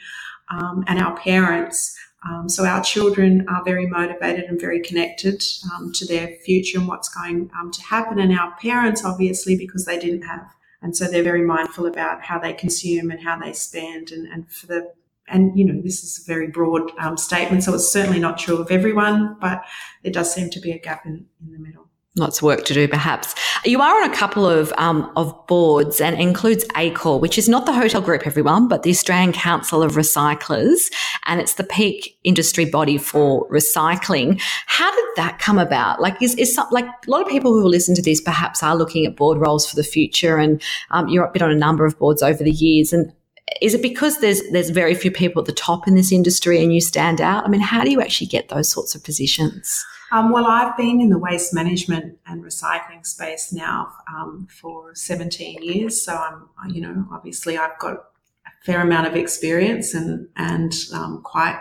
um, 0.50 0.82
and 0.88 0.98
our 1.00 1.16
parents. 1.16 1.96
Um, 2.28 2.48
so 2.48 2.66
our 2.66 2.82
children 2.82 3.46
are 3.48 3.64
very 3.64 3.86
motivated 3.86 4.44
and 4.44 4.60
very 4.60 4.80
connected 4.80 5.42
um, 5.72 5.90
to 5.94 6.06
their 6.06 6.28
future 6.44 6.78
and 6.78 6.86
what's 6.86 7.08
going 7.08 7.50
um, 7.58 7.70
to 7.70 7.82
happen, 7.82 8.18
and 8.18 8.38
our 8.38 8.54
parents, 8.60 9.04
obviously, 9.04 9.56
because 9.56 9.86
they 9.86 9.98
didn't 9.98 10.22
have, 10.22 10.46
and 10.82 10.96
so 10.96 11.06
they're 11.06 11.22
very 11.22 11.42
mindful 11.42 11.86
about 11.86 12.22
how 12.22 12.38
they 12.38 12.52
consume 12.52 13.10
and 13.10 13.22
how 13.22 13.38
they 13.38 13.52
spend, 13.52 14.10
and, 14.10 14.26
and 14.26 14.50
for 14.50 14.66
the 14.66 14.92
and 15.28 15.56
you 15.58 15.64
know 15.64 15.80
this 15.80 16.02
is 16.02 16.22
a 16.22 16.26
very 16.26 16.48
broad 16.48 16.90
um, 16.98 17.16
statement, 17.16 17.62
so 17.62 17.74
it's 17.74 17.90
certainly 17.90 18.20
not 18.20 18.38
true 18.38 18.58
of 18.58 18.70
everyone, 18.70 19.36
but 19.40 19.64
there 20.02 20.12
does 20.12 20.34
seem 20.34 20.50
to 20.50 20.60
be 20.60 20.72
a 20.72 20.78
gap 20.78 21.06
in, 21.06 21.26
in 21.40 21.52
the 21.52 21.58
middle. 21.58 21.89
Lots 22.16 22.38
of 22.38 22.42
work 22.42 22.64
to 22.64 22.74
do, 22.74 22.88
perhaps. 22.88 23.36
You 23.64 23.80
are 23.80 24.02
on 24.02 24.10
a 24.10 24.12
couple 24.12 24.44
of 24.44 24.72
um, 24.76 25.12
of 25.14 25.32
boards 25.46 26.00
and 26.00 26.20
includes 26.20 26.64
ACOR, 26.74 27.20
which 27.20 27.38
is 27.38 27.48
not 27.48 27.66
the 27.66 27.72
hotel 27.72 28.00
group, 28.00 28.26
everyone, 28.26 28.66
but 28.66 28.82
the 28.82 28.90
Australian 28.90 29.32
Council 29.32 29.80
of 29.80 29.92
Recyclers, 29.92 30.90
and 31.26 31.40
it's 31.40 31.54
the 31.54 31.62
peak 31.62 32.18
industry 32.24 32.64
body 32.64 32.98
for 32.98 33.48
recycling. 33.48 34.42
How 34.66 34.90
did 34.90 35.04
that 35.14 35.38
come 35.38 35.60
about? 35.60 36.00
Like, 36.00 36.20
is 36.20 36.34
is 36.34 36.52
some, 36.52 36.66
like 36.72 36.84
a 36.84 37.10
lot 37.10 37.22
of 37.22 37.28
people 37.28 37.52
who 37.52 37.68
listen 37.68 37.94
to 37.94 38.02
this 38.02 38.20
perhaps 38.20 38.60
are 38.60 38.74
looking 38.74 39.06
at 39.06 39.14
board 39.14 39.38
roles 39.38 39.70
for 39.70 39.76
the 39.76 39.84
future, 39.84 40.36
and 40.36 40.60
um, 40.90 41.06
you've 41.06 41.32
been 41.32 41.42
on 41.42 41.52
a 41.52 41.54
number 41.54 41.86
of 41.86 41.96
boards 41.96 42.24
over 42.24 42.42
the 42.42 42.50
years, 42.50 42.92
and 42.92 43.12
is 43.60 43.74
it 43.74 43.82
because 43.82 44.18
there's 44.18 44.42
there's 44.50 44.70
very 44.70 44.94
few 44.94 45.10
people 45.10 45.40
at 45.40 45.46
the 45.46 45.52
top 45.52 45.86
in 45.88 45.94
this 45.94 46.12
industry 46.12 46.62
and 46.62 46.72
you 46.72 46.80
stand 46.80 47.20
out? 47.20 47.44
I 47.44 47.48
mean, 47.48 47.60
how 47.60 47.84
do 47.84 47.90
you 47.90 48.00
actually 48.00 48.28
get 48.28 48.48
those 48.48 48.70
sorts 48.70 48.94
of 48.94 49.04
positions? 49.04 49.84
Um, 50.12 50.32
well, 50.32 50.46
I've 50.46 50.76
been 50.76 51.00
in 51.00 51.10
the 51.10 51.18
waste 51.18 51.54
management 51.54 52.18
and 52.26 52.42
recycling 52.42 53.06
space 53.06 53.52
now 53.52 53.92
um, 54.12 54.48
for 54.50 54.94
17 54.94 55.62
years, 55.62 56.02
so 56.02 56.16
I'm 56.16 56.70
you 56.70 56.80
know 56.80 57.06
obviously 57.12 57.58
I've 57.58 57.78
got 57.78 57.94
a 57.94 58.50
fair 58.64 58.80
amount 58.80 59.06
of 59.06 59.16
experience 59.16 59.94
and 59.94 60.28
and 60.36 60.74
um, 60.92 61.22
quite 61.22 61.60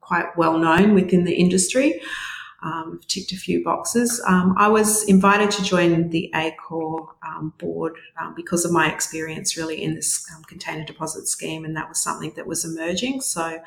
quite 0.00 0.36
well 0.36 0.58
known 0.58 0.94
within 0.94 1.24
the 1.24 1.34
industry. 1.34 2.00
Um, 2.62 3.00
ticked 3.08 3.32
a 3.32 3.36
few 3.36 3.64
boxes. 3.64 4.22
Um, 4.26 4.54
I 4.58 4.68
was 4.68 5.04
invited 5.04 5.50
to 5.52 5.62
join 5.62 6.10
the 6.10 6.30
ACOR 6.34 7.08
um, 7.26 7.54
board 7.56 7.94
um, 8.20 8.34
because 8.34 8.66
of 8.66 8.70
my 8.70 8.92
experience 8.92 9.56
really 9.56 9.82
in 9.82 9.94
this 9.94 10.26
um, 10.36 10.44
container 10.44 10.84
deposit 10.84 11.26
scheme, 11.26 11.64
and 11.64 11.74
that 11.76 11.88
was 11.88 11.98
something 11.98 12.34
that 12.36 12.46
was 12.46 12.66
emerging. 12.66 13.22
So 13.22 13.60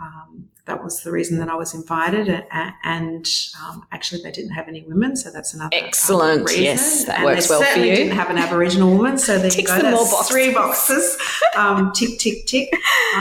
um, 0.00 0.48
that 0.66 0.82
was 0.82 1.02
the 1.02 1.12
reason 1.12 1.38
that 1.38 1.48
I 1.48 1.54
was 1.54 1.72
invited. 1.74 2.28
And, 2.28 2.72
and 2.82 3.26
um, 3.64 3.86
actually, 3.92 4.22
they 4.22 4.30
didn't 4.32 4.50
have 4.52 4.68
any 4.68 4.82
women, 4.82 5.16
so 5.16 5.30
that's 5.30 5.54
another 5.54 5.70
Excellent. 5.72 6.48
reason. 6.48 6.64
Yes, 6.64 7.04
that 7.04 7.16
and 7.16 7.24
works 7.24 7.48
well 7.48 7.62
for 7.62 7.78
you. 7.78 7.94
Didn't 7.94 8.16
have 8.16 8.30
an 8.30 8.38
Aboriginal 8.38 8.90
woman, 8.96 9.18
so 9.18 9.38
there 9.38 9.50
Ticks 9.50 9.70
you 9.70 9.76
go. 9.76 9.82
the 9.82 9.90
more 9.90 10.00
That's 10.00 10.10
boxes. 10.12 10.30
three 10.30 10.52
boxes. 10.52 11.18
Um, 11.56 11.92
tick, 11.92 12.18
tick, 12.18 12.46
tick. 12.46 12.70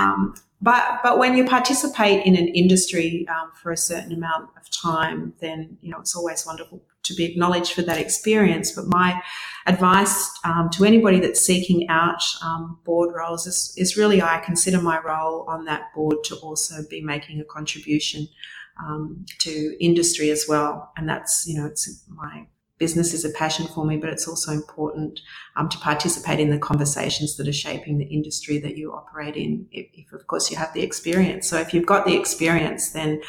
But 0.63 1.01
but 1.03 1.17
when 1.17 1.35
you 1.35 1.43
participate 1.43 2.25
in 2.25 2.37
an 2.37 2.47
industry 2.47 3.27
um, 3.27 3.51
for 3.53 3.73
a 3.73 3.77
certain 3.77 4.13
amount 4.13 4.49
of 4.55 4.69
time, 4.71 5.33
then 5.41 5.77
you 5.81 5.91
know 5.91 5.99
it's 5.99 6.15
always 6.15 6.45
wonderful 6.45 6.81
to 7.03 7.13
be 7.13 7.25
acknowledged 7.25 7.73
for 7.73 7.81
that 7.81 7.97
experience. 7.97 8.71
But 8.71 8.85
my 8.87 9.21
advice 9.67 10.31
um, 10.45 10.69
to 10.69 10.85
anybody 10.85 11.19
that's 11.19 11.45
seeking 11.45 11.89
out 11.89 12.23
um, 12.41 12.79
board 12.85 13.13
roles 13.13 13.45
is, 13.45 13.73
is 13.77 13.97
really 13.97 14.21
I 14.21 14.39
consider 14.39 14.81
my 14.81 15.01
role 15.01 15.45
on 15.49 15.65
that 15.65 15.93
board 15.93 16.23
to 16.25 16.35
also 16.37 16.75
be 16.89 17.01
making 17.01 17.41
a 17.41 17.43
contribution 17.43 18.29
um, 18.81 19.25
to 19.39 19.75
industry 19.81 20.29
as 20.29 20.45
well, 20.47 20.93
and 20.95 21.09
that's 21.09 21.45
you 21.45 21.59
know 21.59 21.65
it's 21.65 22.05
my 22.07 22.47
business 22.79 23.13
is 23.13 23.23
a 23.23 23.29
passion 23.29 23.67
for 23.67 23.85
me, 23.85 23.97
but 23.97 24.09
it's 24.09 24.27
also 24.27 24.51
important 24.51 25.19
um, 25.55 25.69
to 25.69 25.77
participate 25.77 26.39
in 26.39 26.49
the 26.49 26.57
conversations 26.57 27.37
that 27.37 27.47
are 27.47 27.53
shaping 27.53 27.97
the 27.97 28.05
industry 28.05 28.57
that 28.59 28.77
you 28.77 28.91
operate 28.91 29.35
in, 29.35 29.67
if, 29.71 29.87
if 29.93 30.11
of 30.11 30.27
course 30.27 30.49
you 30.49 30.57
have 30.57 30.73
the 30.73 30.81
experience. 30.81 31.47
So 31.47 31.57
if 31.57 31.73
you've 31.73 31.85
got 31.85 32.05
the 32.05 32.15
experience, 32.15 32.91
then 32.91 33.21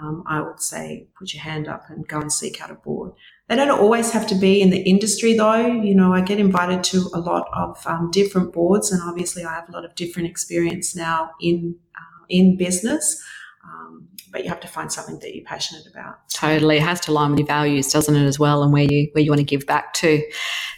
um, 0.00 0.24
I 0.26 0.40
would 0.40 0.60
say 0.60 1.06
put 1.18 1.34
your 1.34 1.42
hand 1.42 1.68
up 1.68 1.84
and 1.88 2.06
go 2.08 2.20
and 2.20 2.32
seek 2.32 2.60
out 2.60 2.70
a 2.70 2.74
board. 2.74 3.12
They 3.48 3.56
don't 3.56 3.70
always 3.70 4.10
have 4.12 4.26
to 4.28 4.34
be 4.34 4.60
in 4.60 4.70
the 4.70 4.82
industry 4.82 5.34
though. 5.34 5.66
You 5.66 5.94
know, 5.94 6.12
I 6.12 6.20
get 6.20 6.40
invited 6.40 6.82
to 6.84 7.08
a 7.14 7.20
lot 7.20 7.48
of 7.52 7.86
um, 7.86 8.10
different 8.10 8.52
boards 8.52 8.90
and 8.90 9.00
obviously 9.02 9.44
I 9.44 9.54
have 9.54 9.68
a 9.68 9.72
lot 9.72 9.84
of 9.84 9.94
different 9.94 10.28
experience 10.28 10.96
now 10.96 11.30
in, 11.40 11.76
uh, 11.94 12.24
in 12.28 12.56
business. 12.56 13.22
But 14.30 14.42
you 14.42 14.48
have 14.50 14.60
to 14.60 14.68
find 14.68 14.92
something 14.92 15.18
that 15.20 15.34
you're 15.34 15.44
passionate 15.44 15.86
about. 15.86 16.28
Totally. 16.30 16.76
It 16.76 16.82
has 16.82 17.00
to 17.02 17.12
align 17.12 17.30
with 17.30 17.38
your 17.38 17.46
values, 17.46 17.90
doesn't 17.90 18.14
it, 18.14 18.26
as 18.26 18.38
well, 18.38 18.62
and 18.62 18.72
where 18.72 18.82
you 18.82 19.08
where 19.12 19.22
you 19.22 19.30
want 19.30 19.40
to 19.40 19.44
give 19.44 19.66
back 19.66 19.94
to. 19.94 20.22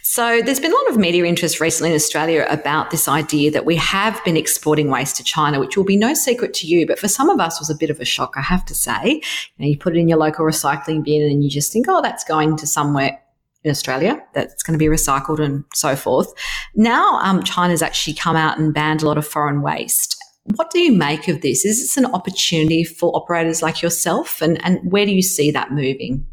So 0.03 0.41
there's 0.41 0.59
been 0.59 0.71
a 0.71 0.75
lot 0.75 0.89
of 0.89 0.97
media 0.97 1.25
interest 1.25 1.59
recently 1.59 1.89
in 1.89 1.95
Australia 1.95 2.45
about 2.49 2.91
this 2.91 3.07
idea 3.07 3.51
that 3.51 3.65
we 3.65 3.75
have 3.75 4.23
been 4.23 4.37
exporting 4.37 4.89
waste 4.89 5.17
to 5.17 5.23
China, 5.23 5.59
which 5.59 5.77
will 5.77 5.83
be 5.83 5.97
no 5.97 6.13
secret 6.13 6.53
to 6.55 6.67
you, 6.67 6.87
but 6.87 6.99
for 6.99 7.07
some 7.07 7.29
of 7.29 7.39
us 7.39 7.59
was 7.59 7.69
a 7.69 7.75
bit 7.75 7.89
of 7.89 7.99
a 7.99 8.05
shock, 8.05 8.33
I 8.35 8.41
have 8.41 8.65
to 8.65 8.75
say. 8.75 9.21
You, 9.57 9.65
know, 9.65 9.67
you 9.67 9.77
put 9.77 9.95
it 9.95 9.99
in 9.99 10.07
your 10.07 10.17
local 10.17 10.45
recycling 10.45 11.03
bin 11.03 11.21
and 11.21 11.43
you 11.43 11.49
just 11.49 11.71
think, 11.71 11.87
oh, 11.89 12.01
that's 12.01 12.23
going 12.23 12.57
to 12.57 12.67
somewhere 12.67 13.19
in 13.63 13.71
Australia 13.71 14.21
that's 14.33 14.63
going 14.63 14.77
to 14.77 14.83
be 14.83 14.89
recycled 14.89 15.39
and 15.39 15.65
so 15.73 15.95
forth. 15.95 16.33
Now, 16.75 17.19
um, 17.21 17.43
China's 17.43 17.81
actually 17.81 18.13
come 18.13 18.35
out 18.35 18.57
and 18.57 18.73
banned 18.73 19.01
a 19.01 19.05
lot 19.05 19.17
of 19.17 19.27
foreign 19.27 19.61
waste. 19.61 20.15
What 20.55 20.71
do 20.71 20.79
you 20.79 20.91
make 20.91 21.27
of 21.27 21.41
this? 21.41 21.65
Is 21.65 21.79
this 21.79 21.97
an 21.97 22.05
opportunity 22.05 22.83
for 22.83 23.15
operators 23.15 23.61
like 23.61 23.81
yourself? 23.81 24.41
And, 24.41 24.63
and 24.65 24.79
where 24.91 25.05
do 25.05 25.11
you 25.11 25.21
see 25.21 25.51
that 25.51 25.71
moving? 25.71 26.25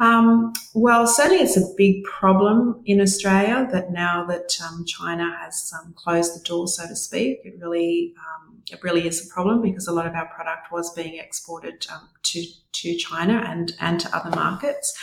Um, 0.00 0.54
well, 0.74 1.06
certainly 1.06 1.42
it's 1.42 1.58
a 1.58 1.74
big 1.76 2.04
problem 2.04 2.82
in 2.86 3.02
Australia 3.02 3.68
that 3.70 3.92
now 3.92 4.24
that 4.26 4.56
um, 4.66 4.86
China 4.86 5.36
has 5.42 5.72
um, 5.78 5.92
closed 5.94 6.34
the 6.34 6.42
door, 6.42 6.68
so 6.68 6.86
to 6.86 6.96
speak, 6.96 7.40
it 7.44 7.54
really 7.60 8.14
um, 8.18 8.62
it 8.70 8.82
really 8.82 9.06
is 9.06 9.24
a 9.24 9.32
problem 9.32 9.60
because 9.60 9.86
a 9.86 9.92
lot 9.92 10.06
of 10.06 10.14
our 10.14 10.26
product 10.28 10.72
was 10.72 10.92
being 10.94 11.18
exported 11.18 11.86
um, 11.92 12.08
to 12.22 12.42
to 12.72 12.96
China 12.96 13.44
and 13.46 13.74
and 13.78 14.00
to 14.00 14.16
other 14.16 14.34
markets. 14.34 14.98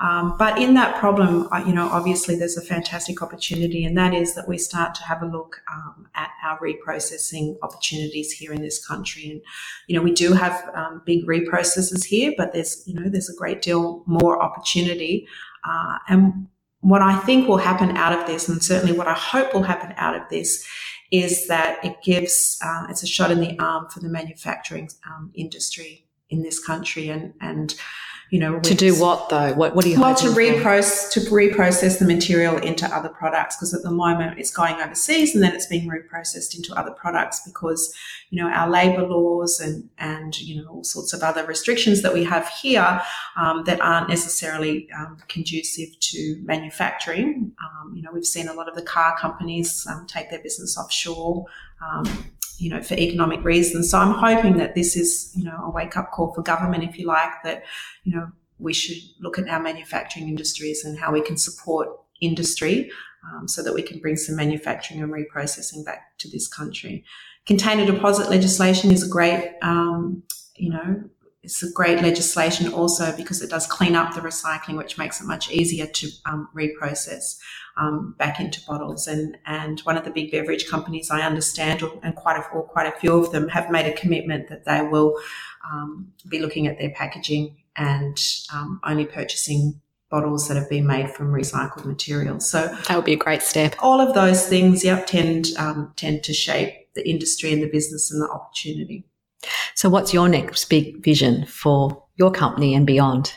Um, 0.00 0.36
but 0.38 0.58
in 0.58 0.74
that 0.74 0.96
problem, 0.96 1.48
you 1.66 1.72
know, 1.72 1.88
obviously 1.88 2.34
there's 2.36 2.56
a 2.56 2.62
fantastic 2.62 3.22
opportunity, 3.22 3.84
and 3.84 3.96
that 3.96 4.12
is 4.12 4.34
that 4.34 4.48
we 4.48 4.58
start 4.58 4.94
to 4.96 5.02
have 5.04 5.22
a 5.22 5.26
look 5.26 5.62
um, 5.72 6.08
at 6.14 6.30
our 6.42 6.58
reprocessing 6.58 7.56
opportunities 7.62 8.32
here 8.32 8.52
in 8.52 8.60
this 8.60 8.84
country. 8.84 9.30
And 9.30 9.40
you 9.86 9.96
know, 9.96 10.02
we 10.02 10.12
do 10.12 10.32
have 10.32 10.70
um, 10.74 11.02
big 11.04 11.26
reprocessors 11.26 12.04
here, 12.04 12.32
but 12.36 12.52
there's 12.52 12.82
you 12.86 12.94
know 12.94 13.08
there's 13.08 13.30
a 13.30 13.36
great 13.36 13.62
deal 13.62 14.02
more 14.06 14.42
opportunity. 14.42 15.28
Uh, 15.64 15.98
and 16.08 16.48
what 16.80 17.00
I 17.00 17.16
think 17.20 17.48
will 17.48 17.56
happen 17.56 17.96
out 17.96 18.18
of 18.18 18.26
this, 18.26 18.48
and 18.48 18.62
certainly 18.62 18.96
what 18.96 19.06
I 19.06 19.14
hope 19.14 19.54
will 19.54 19.62
happen 19.62 19.94
out 19.96 20.14
of 20.14 20.28
this, 20.28 20.66
is 21.10 21.46
that 21.46 21.82
it 21.84 22.02
gives 22.02 22.58
uh, 22.64 22.86
it's 22.90 23.02
a 23.02 23.06
shot 23.06 23.30
in 23.30 23.40
the 23.40 23.58
arm 23.58 23.88
for 23.88 24.00
the 24.00 24.08
manufacturing 24.08 24.90
um, 25.06 25.30
industry 25.34 26.04
in 26.30 26.42
this 26.42 26.58
country, 26.58 27.08
and 27.08 27.32
and 27.40 27.74
you 28.34 28.40
know, 28.40 28.58
to 28.58 28.74
do 28.74 29.00
what 29.00 29.28
though? 29.28 29.52
What 29.54 29.76
what 29.76 29.84
do 29.84 29.90
you 29.90 30.00
well 30.00 30.12
to 30.12 30.26
reprocess 30.26 31.08
to 31.12 31.20
reprocess 31.20 32.00
the 32.00 32.04
material 32.04 32.56
into 32.56 32.84
other 32.84 33.08
products 33.08 33.54
because 33.54 33.72
at 33.72 33.82
the 33.84 33.92
moment 33.92 34.40
it's 34.40 34.50
going 34.50 34.74
overseas 34.74 35.36
and 35.36 35.44
then 35.44 35.54
it's 35.54 35.66
being 35.66 35.88
reprocessed 35.88 36.56
into 36.56 36.74
other 36.74 36.90
products 36.90 37.42
because 37.46 37.94
you 38.30 38.42
know 38.42 38.48
our 38.48 38.68
labour 38.68 39.06
laws 39.06 39.60
and 39.60 39.88
and 39.98 40.40
you 40.40 40.60
know 40.60 40.68
all 40.68 40.82
sorts 40.82 41.12
of 41.12 41.22
other 41.22 41.46
restrictions 41.46 42.02
that 42.02 42.12
we 42.12 42.24
have 42.24 42.48
here 42.48 43.00
um, 43.36 43.62
that 43.66 43.80
aren't 43.80 44.08
necessarily 44.08 44.88
um, 44.98 45.16
conducive 45.28 45.90
to 46.00 46.36
manufacturing. 46.42 47.52
Um, 47.62 47.94
you 47.94 48.02
know, 48.02 48.10
we've 48.12 48.26
seen 48.26 48.48
a 48.48 48.52
lot 48.52 48.68
of 48.68 48.74
the 48.74 48.82
car 48.82 49.16
companies 49.16 49.86
um, 49.88 50.08
take 50.08 50.30
their 50.30 50.40
business 50.40 50.76
offshore. 50.76 51.46
Um, 51.80 52.32
you 52.58 52.70
know, 52.70 52.82
for 52.82 52.94
economic 52.94 53.44
reasons. 53.44 53.90
So 53.90 53.98
I'm 53.98 54.14
hoping 54.14 54.56
that 54.58 54.74
this 54.74 54.96
is, 54.96 55.32
you 55.34 55.44
know, 55.44 55.56
a 55.64 55.70
wake 55.70 55.96
up 55.96 56.10
call 56.12 56.32
for 56.32 56.42
government, 56.42 56.84
if 56.84 56.98
you 56.98 57.06
like, 57.06 57.42
that, 57.44 57.64
you 58.04 58.14
know, 58.14 58.30
we 58.58 58.72
should 58.72 58.98
look 59.20 59.38
at 59.38 59.48
our 59.48 59.60
manufacturing 59.60 60.28
industries 60.28 60.84
and 60.84 60.98
how 60.98 61.12
we 61.12 61.20
can 61.20 61.36
support 61.36 61.88
industry 62.20 62.90
um, 63.26 63.48
so 63.48 63.62
that 63.62 63.74
we 63.74 63.82
can 63.82 63.98
bring 63.98 64.16
some 64.16 64.36
manufacturing 64.36 65.02
and 65.02 65.12
reprocessing 65.12 65.84
back 65.84 66.16
to 66.18 66.30
this 66.30 66.46
country. 66.46 67.04
Container 67.46 67.84
deposit 67.84 68.30
legislation 68.30 68.90
is 68.90 69.06
a 69.06 69.08
great, 69.08 69.54
um, 69.62 70.22
you 70.56 70.70
know, 70.70 71.04
it's 71.44 71.62
a 71.62 71.70
great 71.70 72.00
legislation 72.00 72.72
also 72.72 73.14
because 73.16 73.42
it 73.42 73.50
does 73.50 73.66
clean 73.66 73.94
up 73.94 74.14
the 74.14 74.20
recycling, 74.20 74.76
which 74.76 74.96
makes 74.96 75.20
it 75.20 75.26
much 75.26 75.50
easier 75.50 75.86
to 75.86 76.08
um, 76.24 76.48
reprocess 76.54 77.38
um, 77.76 78.14
back 78.18 78.40
into 78.40 78.60
bottles. 78.66 79.06
And 79.06 79.36
and 79.46 79.80
one 79.80 79.96
of 79.96 80.04
the 80.04 80.10
big 80.10 80.32
beverage 80.32 80.66
companies, 80.68 81.10
I 81.10 81.20
understand, 81.20 81.82
and 82.02 82.14
quite 82.16 82.38
a 82.38 82.48
or 82.48 82.62
quite 82.62 82.86
a 82.86 82.98
few 82.98 83.16
of 83.16 83.30
them 83.30 83.48
have 83.48 83.70
made 83.70 83.86
a 83.86 83.92
commitment 83.92 84.48
that 84.48 84.64
they 84.64 84.82
will 84.82 85.16
um, 85.70 86.12
be 86.28 86.38
looking 86.38 86.66
at 86.66 86.78
their 86.78 86.90
packaging 86.90 87.56
and 87.76 88.18
um, 88.52 88.80
only 88.84 89.04
purchasing 89.04 89.80
bottles 90.10 90.48
that 90.48 90.56
have 90.56 90.70
been 90.70 90.86
made 90.86 91.10
from 91.10 91.32
recycled 91.32 91.84
materials. 91.84 92.48
So 92.48 92.68
that 92.88 92.96
would 92.96 93.04
be 93.04 93.14
a 93.14 93.16
great 93.16 93.42
step. 93.42 93.74
All 93.80 94.00
of 94.00 94.14
those 94.14 94.48
things, 94.48 94.84
yep, 94.84 95.06
tend 95.06 95.48
um, 95.58 95.92
tend 95.96 96.22
to 96.24 96.32
shape 96.32 96.72
the 96.94 97.06
industry 97.08 97.52
and 97.52 97.62
the 97.62 97.68
business 97.68 98.10
and 98.10 98.22
the 98.22 98.30
opportunity. 98.30 99.04
So, 99.74 99.88
what's 99.88 100.14
your 100.14 100.28
next 100.28 100.64
big 100.66 101.02
vision 101.02 101.46
for 101.46 102.04
your 102.16 102.30
company 102.30 102.74
and 102.74 102.86
beyond? 102.86 103.34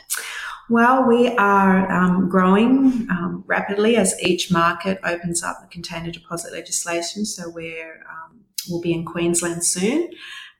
Well, 0.70 1.06
we 1.06 1.28
are 1.36 1.90
um, 1.90 2.28
growing 2.28 3.06
um, 3.10 3.42
rapidly 3.46 3.96
as 3.96 4.14
each 4.22 4.50
market 4.50 4.98
opens 5.02 5.42
up 5.42 5.62
the 5.62 5.68
container 5.68 6.10
deposit 6.10 6.52
legislation. 6.52 7.24
So 7.24 7.48
we're 7.48 8.02
um, 8.02 8.40
we'll 8.68 8.82
be 8.82 8.92
in 8.92 9.06
Queensland 9.06 9.64
soon, 9.64 10.10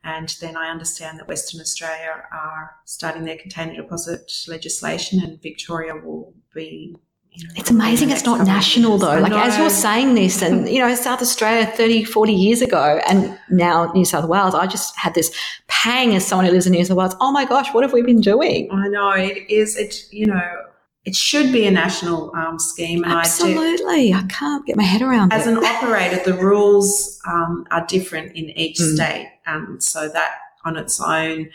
and 0.03 0.35
then 0.41 0.57
I 0.57 0.69
understand 0.69 1.19
that 1.19 1.27
Western 1.27 1.61
Australia 1.61 2.23
are 2.31 2.71
starting 2.85 3.23
their 3.23 3.37
container 3.37 3.75
deposit 3.75 4.31
legislation, 4.47 5.21
and 5.23 5.39
Victoria 5.41 5.95
will 5.95 6.33
be 6.55 6.97
it's 7.31 7.69
amazing 7.69 8.09
it's 8.09 8.25
not 8.25 8.45
national 8.45 8.97
though. 8.97 9.19
Like 9.19 9.31
as 9.31 9.57
you're 9.57 9.69
saying 9.69 10.15
this 10.15 10.41
and 10.41 10.67
you 10.67 10.79
know, 10.79 10.93
South 10.95 11.21
Australia 11.21 11.65
30, 11.65 12.03
40 12.03 12.33
years 12.33 12.61
ago 12.61 12.99
and 13.07 13.37
now 13.49 13.91
New 13.93 14.05
South 14.05 14.27
Wales, 14.27 14.55
I 14.55 14.67
just 14.67 14.97
had 14.97 15.13
this 15.13 15.33
pang 15.67 16.15
as 16.15 16.25
someone 16.25 16.45
who 16.45 16.51
lives 16.51 16.67
in 16.67 16.73
New 16.73 16.83
South 16.83 16.97
Wales. 16.97 17.15
Oh 17.21 17.31
my 17.31 17.45
gosh, 17.45 17.73
what 17.73 17.83
have 17.83 17.93
we 17.93 18.01
been 18.01 18.21
doing? 18.21 18.69
I 18.71 18.87
know 18.87 19.11
it 19.11 19.49
is, 19.49 19.77
it, 19.77 20.11
you 20.11 20.25
know, 20.25 20.65
it 21.05 21.15
should 21.15 21.51
be 21.51 21.65
a 21.65 21.71
national 21.71 22.35
um, 22.35 22.59
scheme. 22.59 23.03
And 23.03 23.13
Absolutely. 23.13 24.13
I, 24.13 24.19
do, 24.19 24.25
I, 24.25 24.27
can't 24.27 24.65
get 24.65 24.75
my 24.75 24.83
head 24.83 25.01
around 25.01 25.31
as 25.31 25.47
it. 25.47 25.51
As 25.51 25.57
an 25.57 25.65
operator, 25.65 26.21
the 26.23 26.33
rules 26.33 27.19
um, 27.25 27.65
are 27.71 27.85
different 27.85 28.35
in 28.35 28.49
each 28.51 28.79
mm. 28.79 28.95
state. 28.95 29.31
And 29.45 29.81
so 29.81 30.09
that 30.09 30.35
on 30.65 30.77
its 30.77 30.99
own 30.99 31.49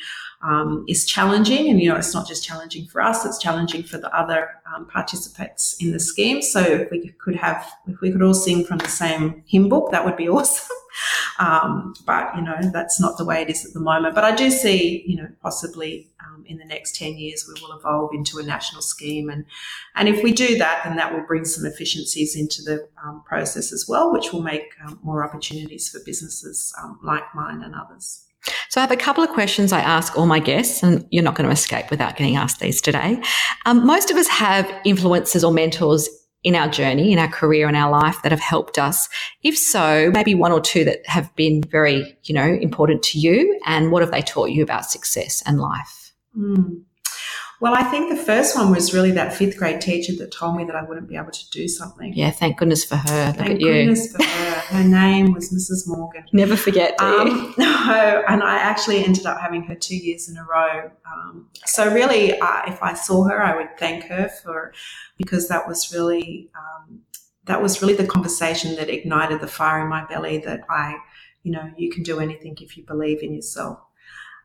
um, 0.45 0.85
is 0.87 1.07
challenging. 1.07 1.71
And, 1.71 1.81
you 1.81 1.89
know, 1.89 1.97
it's 1.97 2.15
not 2.15 2.29
just 2.29 2.45
challenging 2.45 2.87
for 2.87 3.01
us, 3.01 3.25
it's 3.25 3.39
challenging 3.39 3.83
for 3.83 3.99
the 3.99 4.15
other 4.15 4.51
um, 4.73 4.87
participants 4.87 5.77
in 5.81 5.93
the 5.93 6.01
scheme. 6.01 6.43
So 6.43 6.61
if 6.61 6.91
we 6.91 7.09
could 7.19 7.37
have, 7.37 7.67
if 7.89 8.01
we 8.01 8.13
could 8.13 8.23
all 8.23 8.35
sing 8.35 8.65
from 8.65 8.79
the 8.79 8.89
same 8.89 9.43
hymn 9.47 9.69
book, 9.69 9.91
that 9.91 10.05
would 10.05 10.17
be 10.17 10.29
awesome. 10.29 10.77
um, 11.39 11.95
but, 12.07 12.37
you 12.37 12.43
know, 12.43 12.57
that's 12.73 13.01
not 13.01 13.17
the 13.17 13.25
way 13.25 13.43
it 13.43 13.51
is 13.51 13.65
at 13.65 13.73
the 13.73 13.81
moment. 13.81 14.15
But 14.15 14.25
I 14.25 14.35
do 14.35 14.51
see, 14.51 15.03
you 15.07 15.17
know, 15.17 15.29
possibly 15.43 16.11
um, 16.21 16.45
in 16.47 16.59
the 16.59 16.65
next 16.65 16.95
10 16.97 17.17
years, 17.17 17.49
we 17.49 17.61
will 17.63 17.77
evolve 17.77 18.11
into 18.13 18.39
a 18.39 18.43
national 18.43 18.83
scheme. 18.83 19.31
And, 19.31 19.47
and 19.97 20.09
if 20.09 20.23
we 20.23 20.31
do 20.31 20.59
that, 20.59 20.83
then 20.85 20.97
that 20.97 21.13
will 21.13 21.27
bring 21.27 21.47
some 21.47 21.65
efficiencies 21.65 22.37
into 22.37 22.63
the 22.63 22.87
um, 23.03 23.23
process 23.27 23.73
as 23.73 23.87
well, 23.89 24.13
which 24.13 24.31
will 24.33 24.43
make 24.43 24.75
um, 24.85 25.01
more 25.03 25.25
opportunities 25.25 25.89
for 25.89 26.01
businesses 26.05 26.75
like 27.03 27.35
mine 27.35 27.63
and 27.63 27.75
others. 27.75 28.27
So 28.69 28.81
I 28.81 28.83
have 28.83 28.91
a 28.91 28.97
couple 28.97 29.25
of 29.25 29.31
questions 29.31 29.73
I 29.73 29.81
ask 29.81 30.17
all 30.19 30.27
my 30.27 30.39
guests, 30.39 30.83
and 30.83 31.07
you're 31.11 31.23
not 31.23 31.35
going 31.35 31.49
to 31.49 31.53
escape 31.53 31.91
without 31.91 32.17
getting 32.17 32.37
asked 32.37 32.61
these 32.61 32.81
today. 32.81 33.23
Um, 33.67 33.87
most 33.87 34.11
of 34.11 34.17
us 34.17 34.29
have 34.29 34.67
influencers 34.85 35.47
or 35.47 35.53
mentors 35.53 36.09
in 36.43 36.55
our 36.55 36.69
journey, 36.69 37.13
in 37.13 37.19
our 37.19 37.29
career, 37.29 37.69
in 37.69 37.75
our 37.75 37.91
life 37.91 38.21
that 38.23 38.31
have 38.31 38.41
helped 38.41 38.79
us. 38.79 39.09
If 39.43 39.57
so, 39.57 40.11
maybe 40.13 40.35
one 40.35 40.53
or 40.53 40.61
two 40.61 40.85
that 40.85 41.01
have 41.07 41.35
been 41.37 41.63
very, 41.63 42.17
you 42.25 42.35
know, 42.35 42.45
important 42.45 43.03
to 43.05 43.19
you. 43.19 43.59
And 43.65 43.91
what 43.91 44.03
have 44.03 44.11
they 44.11 44.21
taught 44.21 44.51
you 44.51 44.63
about 44.63 44.85
success 44.85 45.43
and 45.47 45.59
life? 45.59 46.13
Mm. 46.37 46.83
Well, 47.65 47.75
I 47.75 47.83
think 47.83 48.11
the 48.11 48.23
first 48.23 48.55
one 48.55 48.71
was 48.71 48.93
really 48.93 49.13
that 49.13 49.33
fifth 49.33 49.57
grade 49.57 49.81
teacher 49.81 50.13
that 50.19 50.31
told 50.31 50.55
me 50.55 50.65
that 50.65 50.77
I 50.77 50.83
wouldn't 50.83 51.09
be 51.09 51.17
able 51.17 51.31
to 51.31 51.49
do 51.49 51.67
something. 51.67 52.13
Yeah, 52.13 52.31
thank 52.31 52.59
goodness 52.59 52.85
for 52.85 52.97
her. 52.97 53.29
Look 53.29 53.37
thank 53.39 53.59
goodness 53.59 54.13
for 54.13 54.23
her. 54.23 54.51
Her 54.77 54.85
name 55.03 55.33
was 55.33 55.49
Mrs. 55.51 55.89
Morgan. 55.89 56.27
Never 56.31 56.57
forget, 56.57 56.95
um, 57.01 57.55
no, 57.59 58.23
and 58.29 58.43
I 58.43 58.57
actually 58.57 59.03
ended 59.03 59.25
up 59.25 59.41
having 59.41 59.63
her 59.63 59.75
two 59.75 59.97
years 59.97 60.29
in 60.29 60.37
a 60.37 60.45
row. 60.45 60.91
Um, 61.11 61.49
so 61.65 61.91
really, 61.91 62.39
uh, 62.39 62.65
if 62.67 62.83
I 62.83 62.93
saw 62.93 63.25
her, 63.25 63.43
I 63.43 63.57
would 63.57 63.79
thank 63.79 64.05
her 64.09 64.29
for 64.29 64.75
because 65.17 65.49
that 65.49 65.67
was 65.67 65.91
really 65.91 66.51
um, 66.55 67.01
that 67.47 67.63
was 67.63 67.81
really 67.81 67.95
the 67.95 68.07
conversation 68.07 68.77
that 68.77 68.91
ignited 68.91 69.41
the 69.41 69.49
fire 69.49 69.81
in 69.81 69.89
my 69.89 70.05
belly. 70.05 70.37
That 70.37 70.67
I, 70.69 70.99
you 71.43 71.53
know, 71.53 71.73
you 71.79 71.91
can 71.91 72.03
do 72.03 72.21
anything 72.21 72.59
if 72.61 72.77
you 72.77 72.85
believe 72.85 73.23
in 73.23 73.33
yourself 73.33 73.79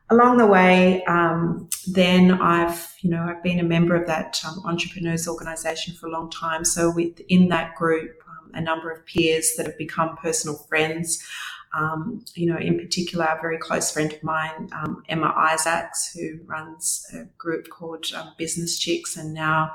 along 0.09 0.37
the 0.37 0.45
way, 0.47 1.03
um, 1.05 1.69
then 1.87 2.31
I've, 2.31 2.95
you 3.01 3.09
know, 3.09 3.23
I've 3.23 3.43
been 3.43 3.59
a 3.59 3.63
member 3.63 3.95
of 3.95 4.07
that 4.07 4.41
um, 4.45 4.61
entrepreneurs 4.65 5.27
organization 5.27 5.93
for 5.95 6.07
a 6.07 6.11
long 6.11 6.29
time. 6.29 6.65
So 6.65 6.91
within 6.91 7.49
that 7.49 7.75
group, 7.75 8.11
um, 8.27 8.51
a 8.53 8.61
number 8.61 8.91
of 8.91 9.05
peers 9.05 9.53
that 9.57 9.65
have 9.65 9.77
become 9.77 10.17
personal 10.17 10.57
friends. 10.57 11.23
Um, 11.71 12.25
you 12.33 12.47
know, 12.47 12.57
in 12.57 12.79
particular, 12.79 13.25
a 13.25 13.39
very 13.39 13.59
close 13.59 13.91
friend 13.91 14.11
of 14.11 14.23
mine, 14.23 14.69
um, 14.73 15.03
Emma 15.07 15.31
Isaacs, 15.37 16.11
who 16.15 16.39
runs 16.45 17.05
a 17.13 17.25
group 17.37 17.69
called 17.69 18.07
um, 18.15 18.33
Business 18.39 18.79
Chicks, 18.79 19.15
and 19.15 19.35
now 19.35 19.73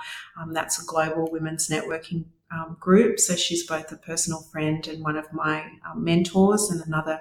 that's 0.50 0.82
a 0.82 0.86
global 0.86 1.30
women's 1.30 1.68
networking 1.68 2.24
group. 2.80 3.20
So 3.20 3.36
she's 3.36 3.64
both 3.64 3.92
a 3.92 3.96
personal 3.96 4.40
friend 4.40 4.84
and 4.88 5.04
one 5.04 5.16
of 5.16 5.32
my 5.32 5.70
mentors, 5.94 6.68
and 6.68 6.80
another 6.84 7.20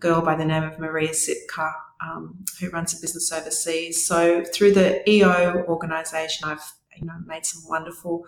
girl 0.00 0.22
by 0.22 0.34
the 0.34 0.44
name 0.44 0.64
of 0.64 0.80
Maria 0.80 1.14
Sitka, 1.14 1.72
um, 2.02 2.44
who 2.58 2.70
runs 2.70 2.96
a 2.96 3.00
business 3.00 3.32
overseas. 3.32 4.06
So 4.06 4.44
through 4.44 4.72
the 4.72 5.08
EO 5.08 5.64
organisation, 5.68 6.48
I've 6.48 6.72
you 6.96 7.06
know 7.06 7.14
made 7.26 7.46
some 7.46 7.68
wonderful 7.68 8.24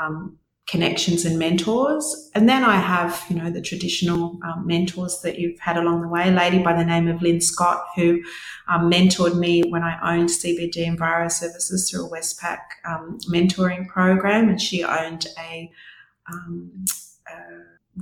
um, 0.00 0.38
connections 0.68 1.24
and 1.24 1.38
mentors. 1.38 2.30
And 2.34 2.48
then 2.48 2.64
I 2.64 2.76
have 2.76 3.24
you 3.28 3.36
know 3.36 3.50
the 3.50 3.60
traditional 3.60 4.38
um, 4.44 4.66
mentors 4.66 5.20
that 5.22 5.38
you've 5.38 5.60
had 5.60 5.76
along 5.76 6.02
the 6.02 6.08
way. 6.08 6.28
A 6.28 6.32
lady 6.32 6.62
by 6.62 6.74
the 6.74 6.84
name 6.84 7.08
of 7.08 7.22
Lynn 7.22 7.40
Scott, 7.40 7.84
who 7.94 8.20
um, 8.68 8.90
mentored 8.90 9.38
me 9.38 9.62
when 9.68 9.82
I 9.82 10.16
owned 10.16 10.28
CBD 10.28 10.86
Enviro 10.86 11.30
Services 11.30 11.90
through 11.90 12.06
a 12.06 12.10
Westpac 12.10 12.58
um, 12.84 13.18
mentoring 13.30 13.88
program, 13.88 14.48
and 14.48 14.60
she 14.60 14.84
owned 14.84 15.26
a 15.38 15.70
um, 16.32 16.84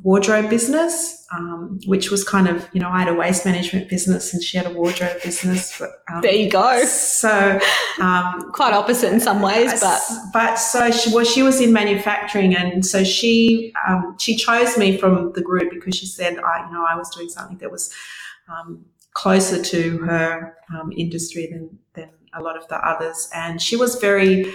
wardrobe 0.03 0.51
business, 0.51 1.25
um, 1.33 1.79
which 1.87 2.11
was 2.11 2.25
kind 2.25 2.49
of, 2.49 2.69
you 2.73 2.81
know, 2.81 2.89
I 2.89 3.01
had 3.01 3.09
a 3.09 3.15
waste 3.15 3.45
management 3.45 3.89
business 3.89 4.35
and 4.35 4.43
she 4.43 4.57
had 4.57 4.67
a 4.67 4.71
wardrobe 4.71 5.23
business. 5.23 5.79
But, 5.79 5.91
um, 6.13 6.21
there 6.21 6.35
you 6.35 6.51
go. 6.51 6.85
So, 6.85 7.61
um, 8.01 8.51
quite 8.53 8.73
opposite 8.73 9.13
in 9.13 9.21
some 9.21 9.41
ways, 9.41 9.81
but 9.81 10.01
but 10.33 10.57
so 10.57 10.91
she 10.91 11.15
was 11.15 11.31
she 11.31 11.43
was 11.43 11.61
in 11.61 11.73
manufacturing, 11.73 12.55
and 12.55 12.85
so 12.85 13.05
she 13.05 13.73
um, 13.89 14.17
she 14.19 14.37
chose 14.37 14.77
me 14.77 14.99
from 14.99 15.33
the 15.33 15.43
group 15.43 15.71
because 15.71 15.95
she 15.95 16.07
said, 16.07 16.39
I 16.39 16.67
you 16.67 16.73
know, 16.73 16.85
I 16.89 16.97
was 16.97 17.09
doing 17.11 17.29
something 17.29 17.59
that 17.59 17.71
was 17.71 17.93
um, 18.49 18.85
closer 19.13 19.63
to 19.63 19.99
her 19.99 20.57
um, 20.75 20.93
industry 20.97 21.49
than 21.51 21.79
than 21.95 22.11
a 22.35 22.43
lot 22.43 22.57
of 22.57 22.67
the 22.69 22.77
others, 22.77 23.29
and 23.33 23.63
she 23.63 23.77
was 23.77 23.97
very 23.97 24.53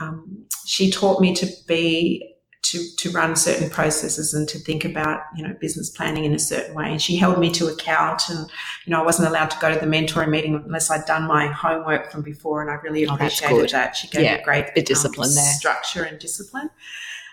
um, 0.00 0.46
she 0.66 0.90
taught 0.90 1.20
me 1.20 1.34
to 1.34 1.46
be 1.66 2.33
to, 2.64 2.82
to 2.96 3.10
run 3.10 3.36
certain 3.36 3.68
processes 3.68 4.32
and 4.32 4.48
to 4.48 4.58
think 4.58 4.84
about, 4.84 5.20
you 5.36 5.46
know, 5.46 5.54
business 5.60 5.90
planning 5.90 6.24
in 6.24 6.34
a 6.34 6.38
certain 6.38 6.74
way. 6.74 6.90
And 6.90 7.00
she 7.00 7.16
held 7.16 7.38
me 7.38 7.50
to 7.52 7.66
account 7.66 8.22
and, 8.30 8.50
you 8.86 8.90
know, 8.90 9.00
I 9.00 9.04
wasn't 9.04 9.28
allowed 9.28 9.50
to 9.50 9.58
go 9.60 9.72
to 9.72 9.78
the 9.78 9.86
mentoring 9.86 10.30
meeting 10.30 10.54
unless 10.54 10.90
I'd 10.90 11.04
done 11.04 11.28
my 11.28 11.46
homework 11.48 12.10
from 12.10 12.22
before. 12.22 12.62
And 12.62 12.70
I 12.70 12.74
really 12.74 13.06
Oh, 13.06 13.14
appreciated 13.14 13.56
good. 13.56 13.70
that. 13.70 13.96
She 13.96 14.08
gave 14.08 14.22
Yeah, 14.22 14.36
me 14.38 14.42
great 14.42 14.74
bit 14.74 14.86
discipline 14.86 15.28
um, 15.28 15.34
there. 15.34 15.52
structure 15.52 16.04
and 16.04 16.18
discipline. 16.18 16.70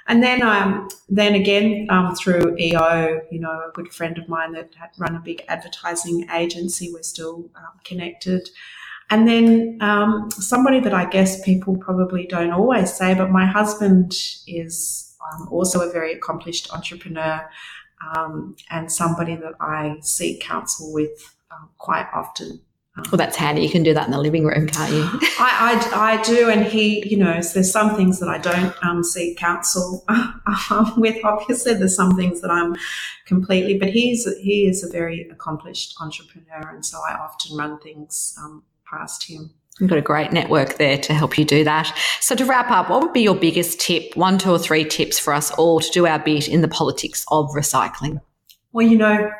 And 0.07 0.21
then, 0.21 0.41
um, 0.41 0.89
then 1.07 1.35
again, 1.35 1.87
um, 1.89 2.13
through 2.15 2.57
EO, 2.57 3.21
you 3.31 3.39
know, 3.39 3.51
a 3.69 3.71
good 3.73 3.93
friend 3.93 4.17
of 4.17 4.27
mine 4.27 4.51
that 4.53 4.75
had 4.75 4.89
run 4.97 5.15
a 5.15 5.19
big 5.19 5.43
advertising 5.47 6.27
agency, 6.33 6.91
we're 6.91 7.03
still 7.03 7.49
um, 7.55 7.79
connected. 7.85 8.49
And 9.09 9.27
then 9.27 9.77
um, 9.81 10.29
somebody 10.31 10.79
that 10.81 10.93
I 10.93 11.05
guess 11.05 11.41
people 11.43 11.77
probably 11.77 12.25
don't 12.25 12.51
always 12.51 12.93
say, 12.93 13.13
but 13.13 13.29
my 13.29 13.45
husband 13.45 14.13
is 14.47 15.11
um, 15.31 15.47
also 15.51 15.87
a 15.87 15.91
very 15.91 16.13
accomplished 16.13 16.71
entrepreneur 16.73 17.49
um, 18.15 18.55
and 18.69 18.91
somebody 18.91 19.35
that 19.35 19.53
I 19.59 19.97
seek 20.01 20.41
counsel 20.41 20.93
with 20.93 21.35
um, 21.51 21.69
quite 21.77 22.07
often. 22.13 22.61
Um, 22.97 23.05
Well, 23.11 23.17
that's 23.17 23.37
handy. 23.37 23.61
You 23.61 23.69
can 23.69 23.83
do 23.83 23.93
that 23.93 24.05
in 24.05 24.11
the 24.11 24.19
living 24.19 24.45
room, 24.45 24.67
can't 24.67 24.91
you? 24.91 25.03
I, 25.39 25.89
I, 25.93 26.13
I 26.17 26.21
do, 26.23 26.49
and 26.49 26.65
he, 26.65 27.07
you 27.07 27.17
know, 27.17 27.39
so 27.41 27.53
there's 27.55 27.71
some 27.71 27.95
things 27.95 28.19
that 28.19 28.27
I 28.27 28.37
don't 28.37 28.75
um, 28.83 29.03
seek 29.03 29.37
counsel 29.37 30.03
um, 30.09 30.93
with. 30.97 31.23
Obviously, 31.23 31.73
there's 31.73 31.95
some 31.95 32.15
things 32.15 32.41
that 32.41 32.51
I'm 32.51 32.75
completely, 33.25 33.77
but 33.77 33.89
he's 33.89 34.25
he 34.39 34.67
is 34.67 34.83
a 34.83 34.89
very 34.89 35.29
accomplished 35.29 35.95
entrepreneur, 36.01 36.69
and 36.69 36.85
so 36.85 36.99
I 37.07 37.13
often 37.13 37.55
run 37.55 37.79
things 37.79 38.35
um, 38.39 38.63
past 38.85 39.29
him. 39.29 39.51
You've 39.79 39.89
got 39.89 39.99
a 39.99 40.01
great 40.01 40.31
network 40.31 40.77
there 40.77 40.97
to 40.97 41.13
help 41.13 41.38
you 41.38 41.45
do 41.45 41.63
that. 41.63 41.97
So, 42.19 42.36
to 42.36 42.45
wrap 42.45 42.69
up, 42.69 42.89
what 42.89 43.01
would 43.01 43.13
be 43.13 43.21
your 43.21 43.36
biggest 43.36 43.79
tip, 43.79 44.15
one, 44.15 44.38
two, 44.38 44.51
or 44.51 44.60
three 44.60 44.84
tips 44.84 45.17
for 45.17 45.34
us 45.34 45.49
all 45.51 45.79
to 45.79 45.89
do 45.91 46.05
our 46.05 46.19
bit 46.19 46.47
in 46.47 46.62
the 46.62 46.67
politics 46.67 47.25
of 47.29 47.49
recycling? 47.51 48.21
Well, 48.73 48.86
you 48.86 48.97
know, 48.97 49.31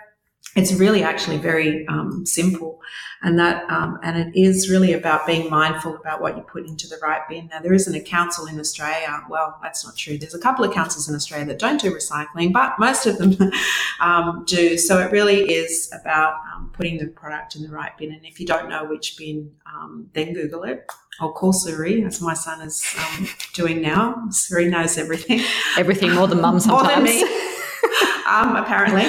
it's 0.56 0.74
really 0.74 1.02
actually 1.04 1.38
very 1.38 1.88
um, 1.88 2.26
simple, 2.26 2.82
and 3.22 3.40
that 3.40 3.70
um, 3.70 4.00
and 4.04 4.18
it 4.18 4.38
is 4.38 4.70
really 4.70 4.92
about 4.92 5.26
being 5.26 5.50
mindful 5.50 5.96
about 5.96 6.22
what 6.22 6.36
you 6.36 6.44
put 6.44 6.68
into 6.68 6.88
the 6.88 6.98
right 7.02 7.22
bin. 7.30 7.48
Now, 7.48 7.60
there 7.60 7.74
isn't 7.74 7.96
a 7.96 8.02
council 8.02 8.48
in 8.48 8.60
Australia. 8.60 9.24
Well, 9.30 9.58
that's 9.62 9.86
not 9.86 9.96
true. 9.96 10.18
There's 10.18 10.34
a 10.34 10.40
couple 10.40 10.66
of 10.66 10.74
councils 10.74 11.08
in 11.08 11.16
Australia 11.16 11.46
that 11.48 11.60
don't 11.60 11.80
do 11.80 11.94
recycling, 11.94 12.52
but 12.52 12.74
most 12.80 13.06
of 13.06 13.18
them 13.18 13.38
um, 14.02 14.44
do. 14.46 14.78
So 14.78 15.00
it 15.00 15.12
really 15.12 15.50
is 15.50 15.90
about 16.02 16.34
um, 16.62 16.72
putting 16.74 16.98
the 16.98 17.08
product 17.08 17.56
in 17.56 17.64
the 17.64 17.70
right 17.70 17.98
bin. 17.98 18.12
And 18.12 18.26
if 18.26 18.40
you 18.40 18.46
don't 18.46 18.70
know 18.70 18.86
which 18.86 19.18
bin, 19.18 19.52
um, 19.66 20.10
then 20.14 20.34
Google 20.34 20.64
it. 20.64 20.86
Or 21.20 21.34
call 21.34 21.54
Siri, 21.54 22.04
as 22.04 22.22
my 22.22 22.34
son 22.34 22.62
is 22.62 22.84
um, 22.98 23.28
doing 23.54 23.82
now. 23.82 24.28
Siri 24.30 24.70
knows 24.70 24.98
everything 24.98 25.42
Everything 25.78 26.14
more 26.14 26.28
than 26.28 26.42
mum 26.42 26.54
more 26.68 26.84
than 26.84 26.96
sometimes. 26.96 27.04
me, 27.04 27.24
um, 28.28 28.56
apparently. 28.56 29.06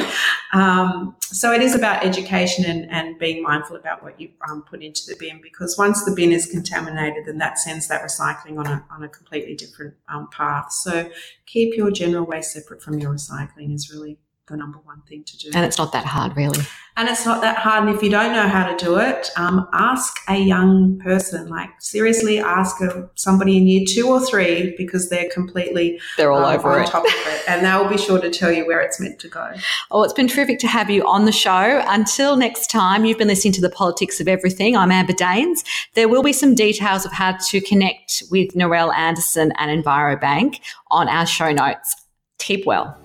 Um, 0.52 1.16
so 1.22 1.52
it 1.52 1.62
is 1.62 1.74
about 1.74 2.04
education 2.04 2.66
and, 2.66 2.90
and 2.90 3.18
being 3.18 3.42
mindful 3.42 3.76
about 3.76 4.02
what 4.02 4.20
you 4.20 4.30
um, 4.50 4.62
put 4.62 4.82
into 4.82 5.02
the 5.06 5.16
bin 5.18 5.40
because 5.42 5.78
once 5.78 6.04
the 6.04 6.12
bin 6.12 6.32
is 6.32 6.44
contaminated, 6.44 7.24
then 7.24 7.38
that 7.38 7.58
sends 7.58 7.88
that 7.88 8.02
recycling 8.02 8.58
on 8.58 8.66
a, 8.66 8.84
on 8.90 9.02
a 9.02 9.08
completely 9.08 9.54
different 9.54 9.94
um, 10.12 10.28
path. 10.30 10.70
So 10.72 11.10
keep 11.46 11.74
your 11.74 11.90
general 11.90 12.26
waste 12.26 12.52
separate 12.52 12.82
from 12.82 12.98
your 12.98 13.14
recycling 13.14 13.74
is 13.74 13.90
really 13.90 14.18
the 14.48 14.56
number 14.56 14.78
one 14.78 15.00
thing 15.08 15.22
to 15.24 15.38
do. 15.38 15.50
And 15.54 15.64
it's 15.64 15.78
not 15.78 15.92
that 15.92 16.04
hard, 16.04 16.36
really. 16.36 16.60
And 16.96 17.08
it's 17.08 17.24
not 17.24 17.40
that 17.40 17.58
hard. 17.58 17.86
And 17.86 17.94
if 17.96 18.02
you 18.02 18.10
don't 18.10 18.32
know 18.32 18.48
how 18.48 18.70
to 18.70 18.84
do 18.84 18.98
it, 18.98 19.30
um, 19.36 19.68
ask 19.72 20.16
a 20.28 20.36
young 20.36 20.98
person. 20.98 21.48
Like 21.48 21.70
seriously, 21.80 22.38
ask 22.38 22.80
a, 22.80 23.08
somebody 23.14 23.56
in 23.56 23.66
year 23.66 23.84
two 23.88 24.08
or 24.08 24.20
three 24.20 24.74
because 24.76 25.08
they're 25.08 25.30
completely 25.30 26.00
They're 26.16 26.32
all 26.32 26.44
um, 26.44 26.54
over 26.56 26.72
on 26.72 26.82
it. 26.82 26.88
top 26.88 27.04
of 27.04 27.12
it, 27.12 27.42
and 27.48 27.64
they'll 27.64 27.88
be 27.88 27.96
sure 27.96 28.20
to 28.20 28.30
tell 28.30 28.52
you 28.52 28.66
where 28.66 28.80
it's 28.80 29.00
meant 29.00 29.20
to 29.20 29.28
go. 29.28 29.52
Oh, 29.90 30.02
it's 30.02 30.12
been 30.12 30.28
terrific 30.28 30.58
to 30.60 30.66
have 30.66 30.90
you 30.90 31.06
on 31.06 31.24
the 31.24 31.32
show. 31.32 31.82
Until 31.86 32.36
next 32.36 32.68
time, 32.68 33.04
you've 33.04 33.18
been 33.18 33.28
listening 33.28 33.54
to 33.54 33.60
The 33.60 33.70
Politics 33.70 34.20
of 34.20 34.28
Everything. 34.28 34.76
I'm 34.76 34.90
Amber 34.90 35.14
Daines. 35.14 35.64
There 35.94 36.08
will 36.08 36.22
be 36.22 36.32
some 36.32 36.54
details 36.54 37.06
of 37.06 37.12
how 37.12 37.38
to 37.48 37.60
connect 37.60 38.24
with 38.30 38.54
Narelle 38.54 38.94
Anderson 38.94 39.52
and 39.56 39.82
EnviroBank 39.82 40.60
on 40.90 41.08
our 41.08 41.26
show 41.26 41.52
notes. 41.52 41.94
Keep 42.38 42.66
well. 42.66 43.01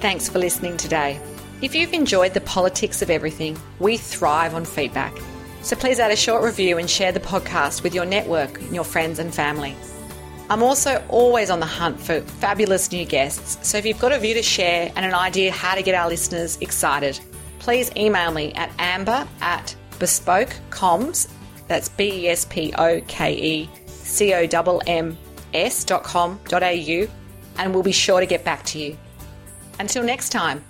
Thanks 0.00 0.28
for 0.28 0.38
listening 0.38 0.76
today. 0.76 1.18
If 1.62 1.74
you've 1.74 1.94
enjoyed 1.94 2.34
The 2.34 2.42
Politics 2.42 3.00
of 3.00 3.08
Everything, 3.08 3.58
we 3.78 3.96
thrive 3.96 4.54
on 4.54 4.66
feedback. 4.66 5.16
So 5.62 5.74
please 5.74 5.98
add 5.98 6.10
a 6.10 6.16
short 6.16 6.44
review 6.44 6.76
and 6.76 6.88
share 6.88 7.12
the 7.12 7.20
podcast 7.20 7.82
with 7.82 7.94
your 7.94 8.04
network 8.04 8.60
your 8.70 8.84
friends 8.84 9.18
and 9.18 9.34
family. 9.34 9.74
I'm 10.50 10.62
also 10.62 11.02
always 11.08 11.48
on 11.48 11.60
the 11.60 11.66
hunt 11.66 11.98
for 11.98 12.20
fabulous 12.20 12.92
new 12.92 13.06
guests, 13.06 13.58
so 13.66 13.78
if 13.78 13.86
you've 13.86 13.98
got 13.98 14.12
a 14.12 14.18
view 14.18 14.34
to 14.34 14.42
share 14.42 14.92
and 14.94 15.04
an 15.04 15.14
idea 15.14 15.50
how 15.50 15.74
to 15.74 15.82
get 15.82 15.94
our 15.94 16.08
listeners 16.08 16.58
excited, 16.60 17.18
please 17.58 17.90
email 17.96 18.30
me 18.30 18.52
at 18.52 18.70
amber 18.78 19.26
at 19.40 19.74
bespokecomms, 19.92 21.28
that's 21.68 21.88
B 21.88 22.26
E 22.26 22.28
S 22.28 22.44
P 22.44 22.72
O 22.78 23.00
K 23.08 23.34
E 23.34 23.70
C 23.86 24.34
O 24.34 24.42
M 24.42 24.78
M 24.86 25.18
S 25.54 25.82
dot 25.84 26.04
com 26.04 26.38
dot 26.48 26.62
au, 26.62 27.08
and 27.58 27.74
we'll 27.74 27.82
be 27.82 27.92
sure 27.92 28.20
to 28.20 28.26
get 28.26 28.44
back 28.44 28.62
to 28.66 28.78
you. 28.78 28.96
Until 29.78 30.02
next 30.02 30.30
time. 30.30 30.62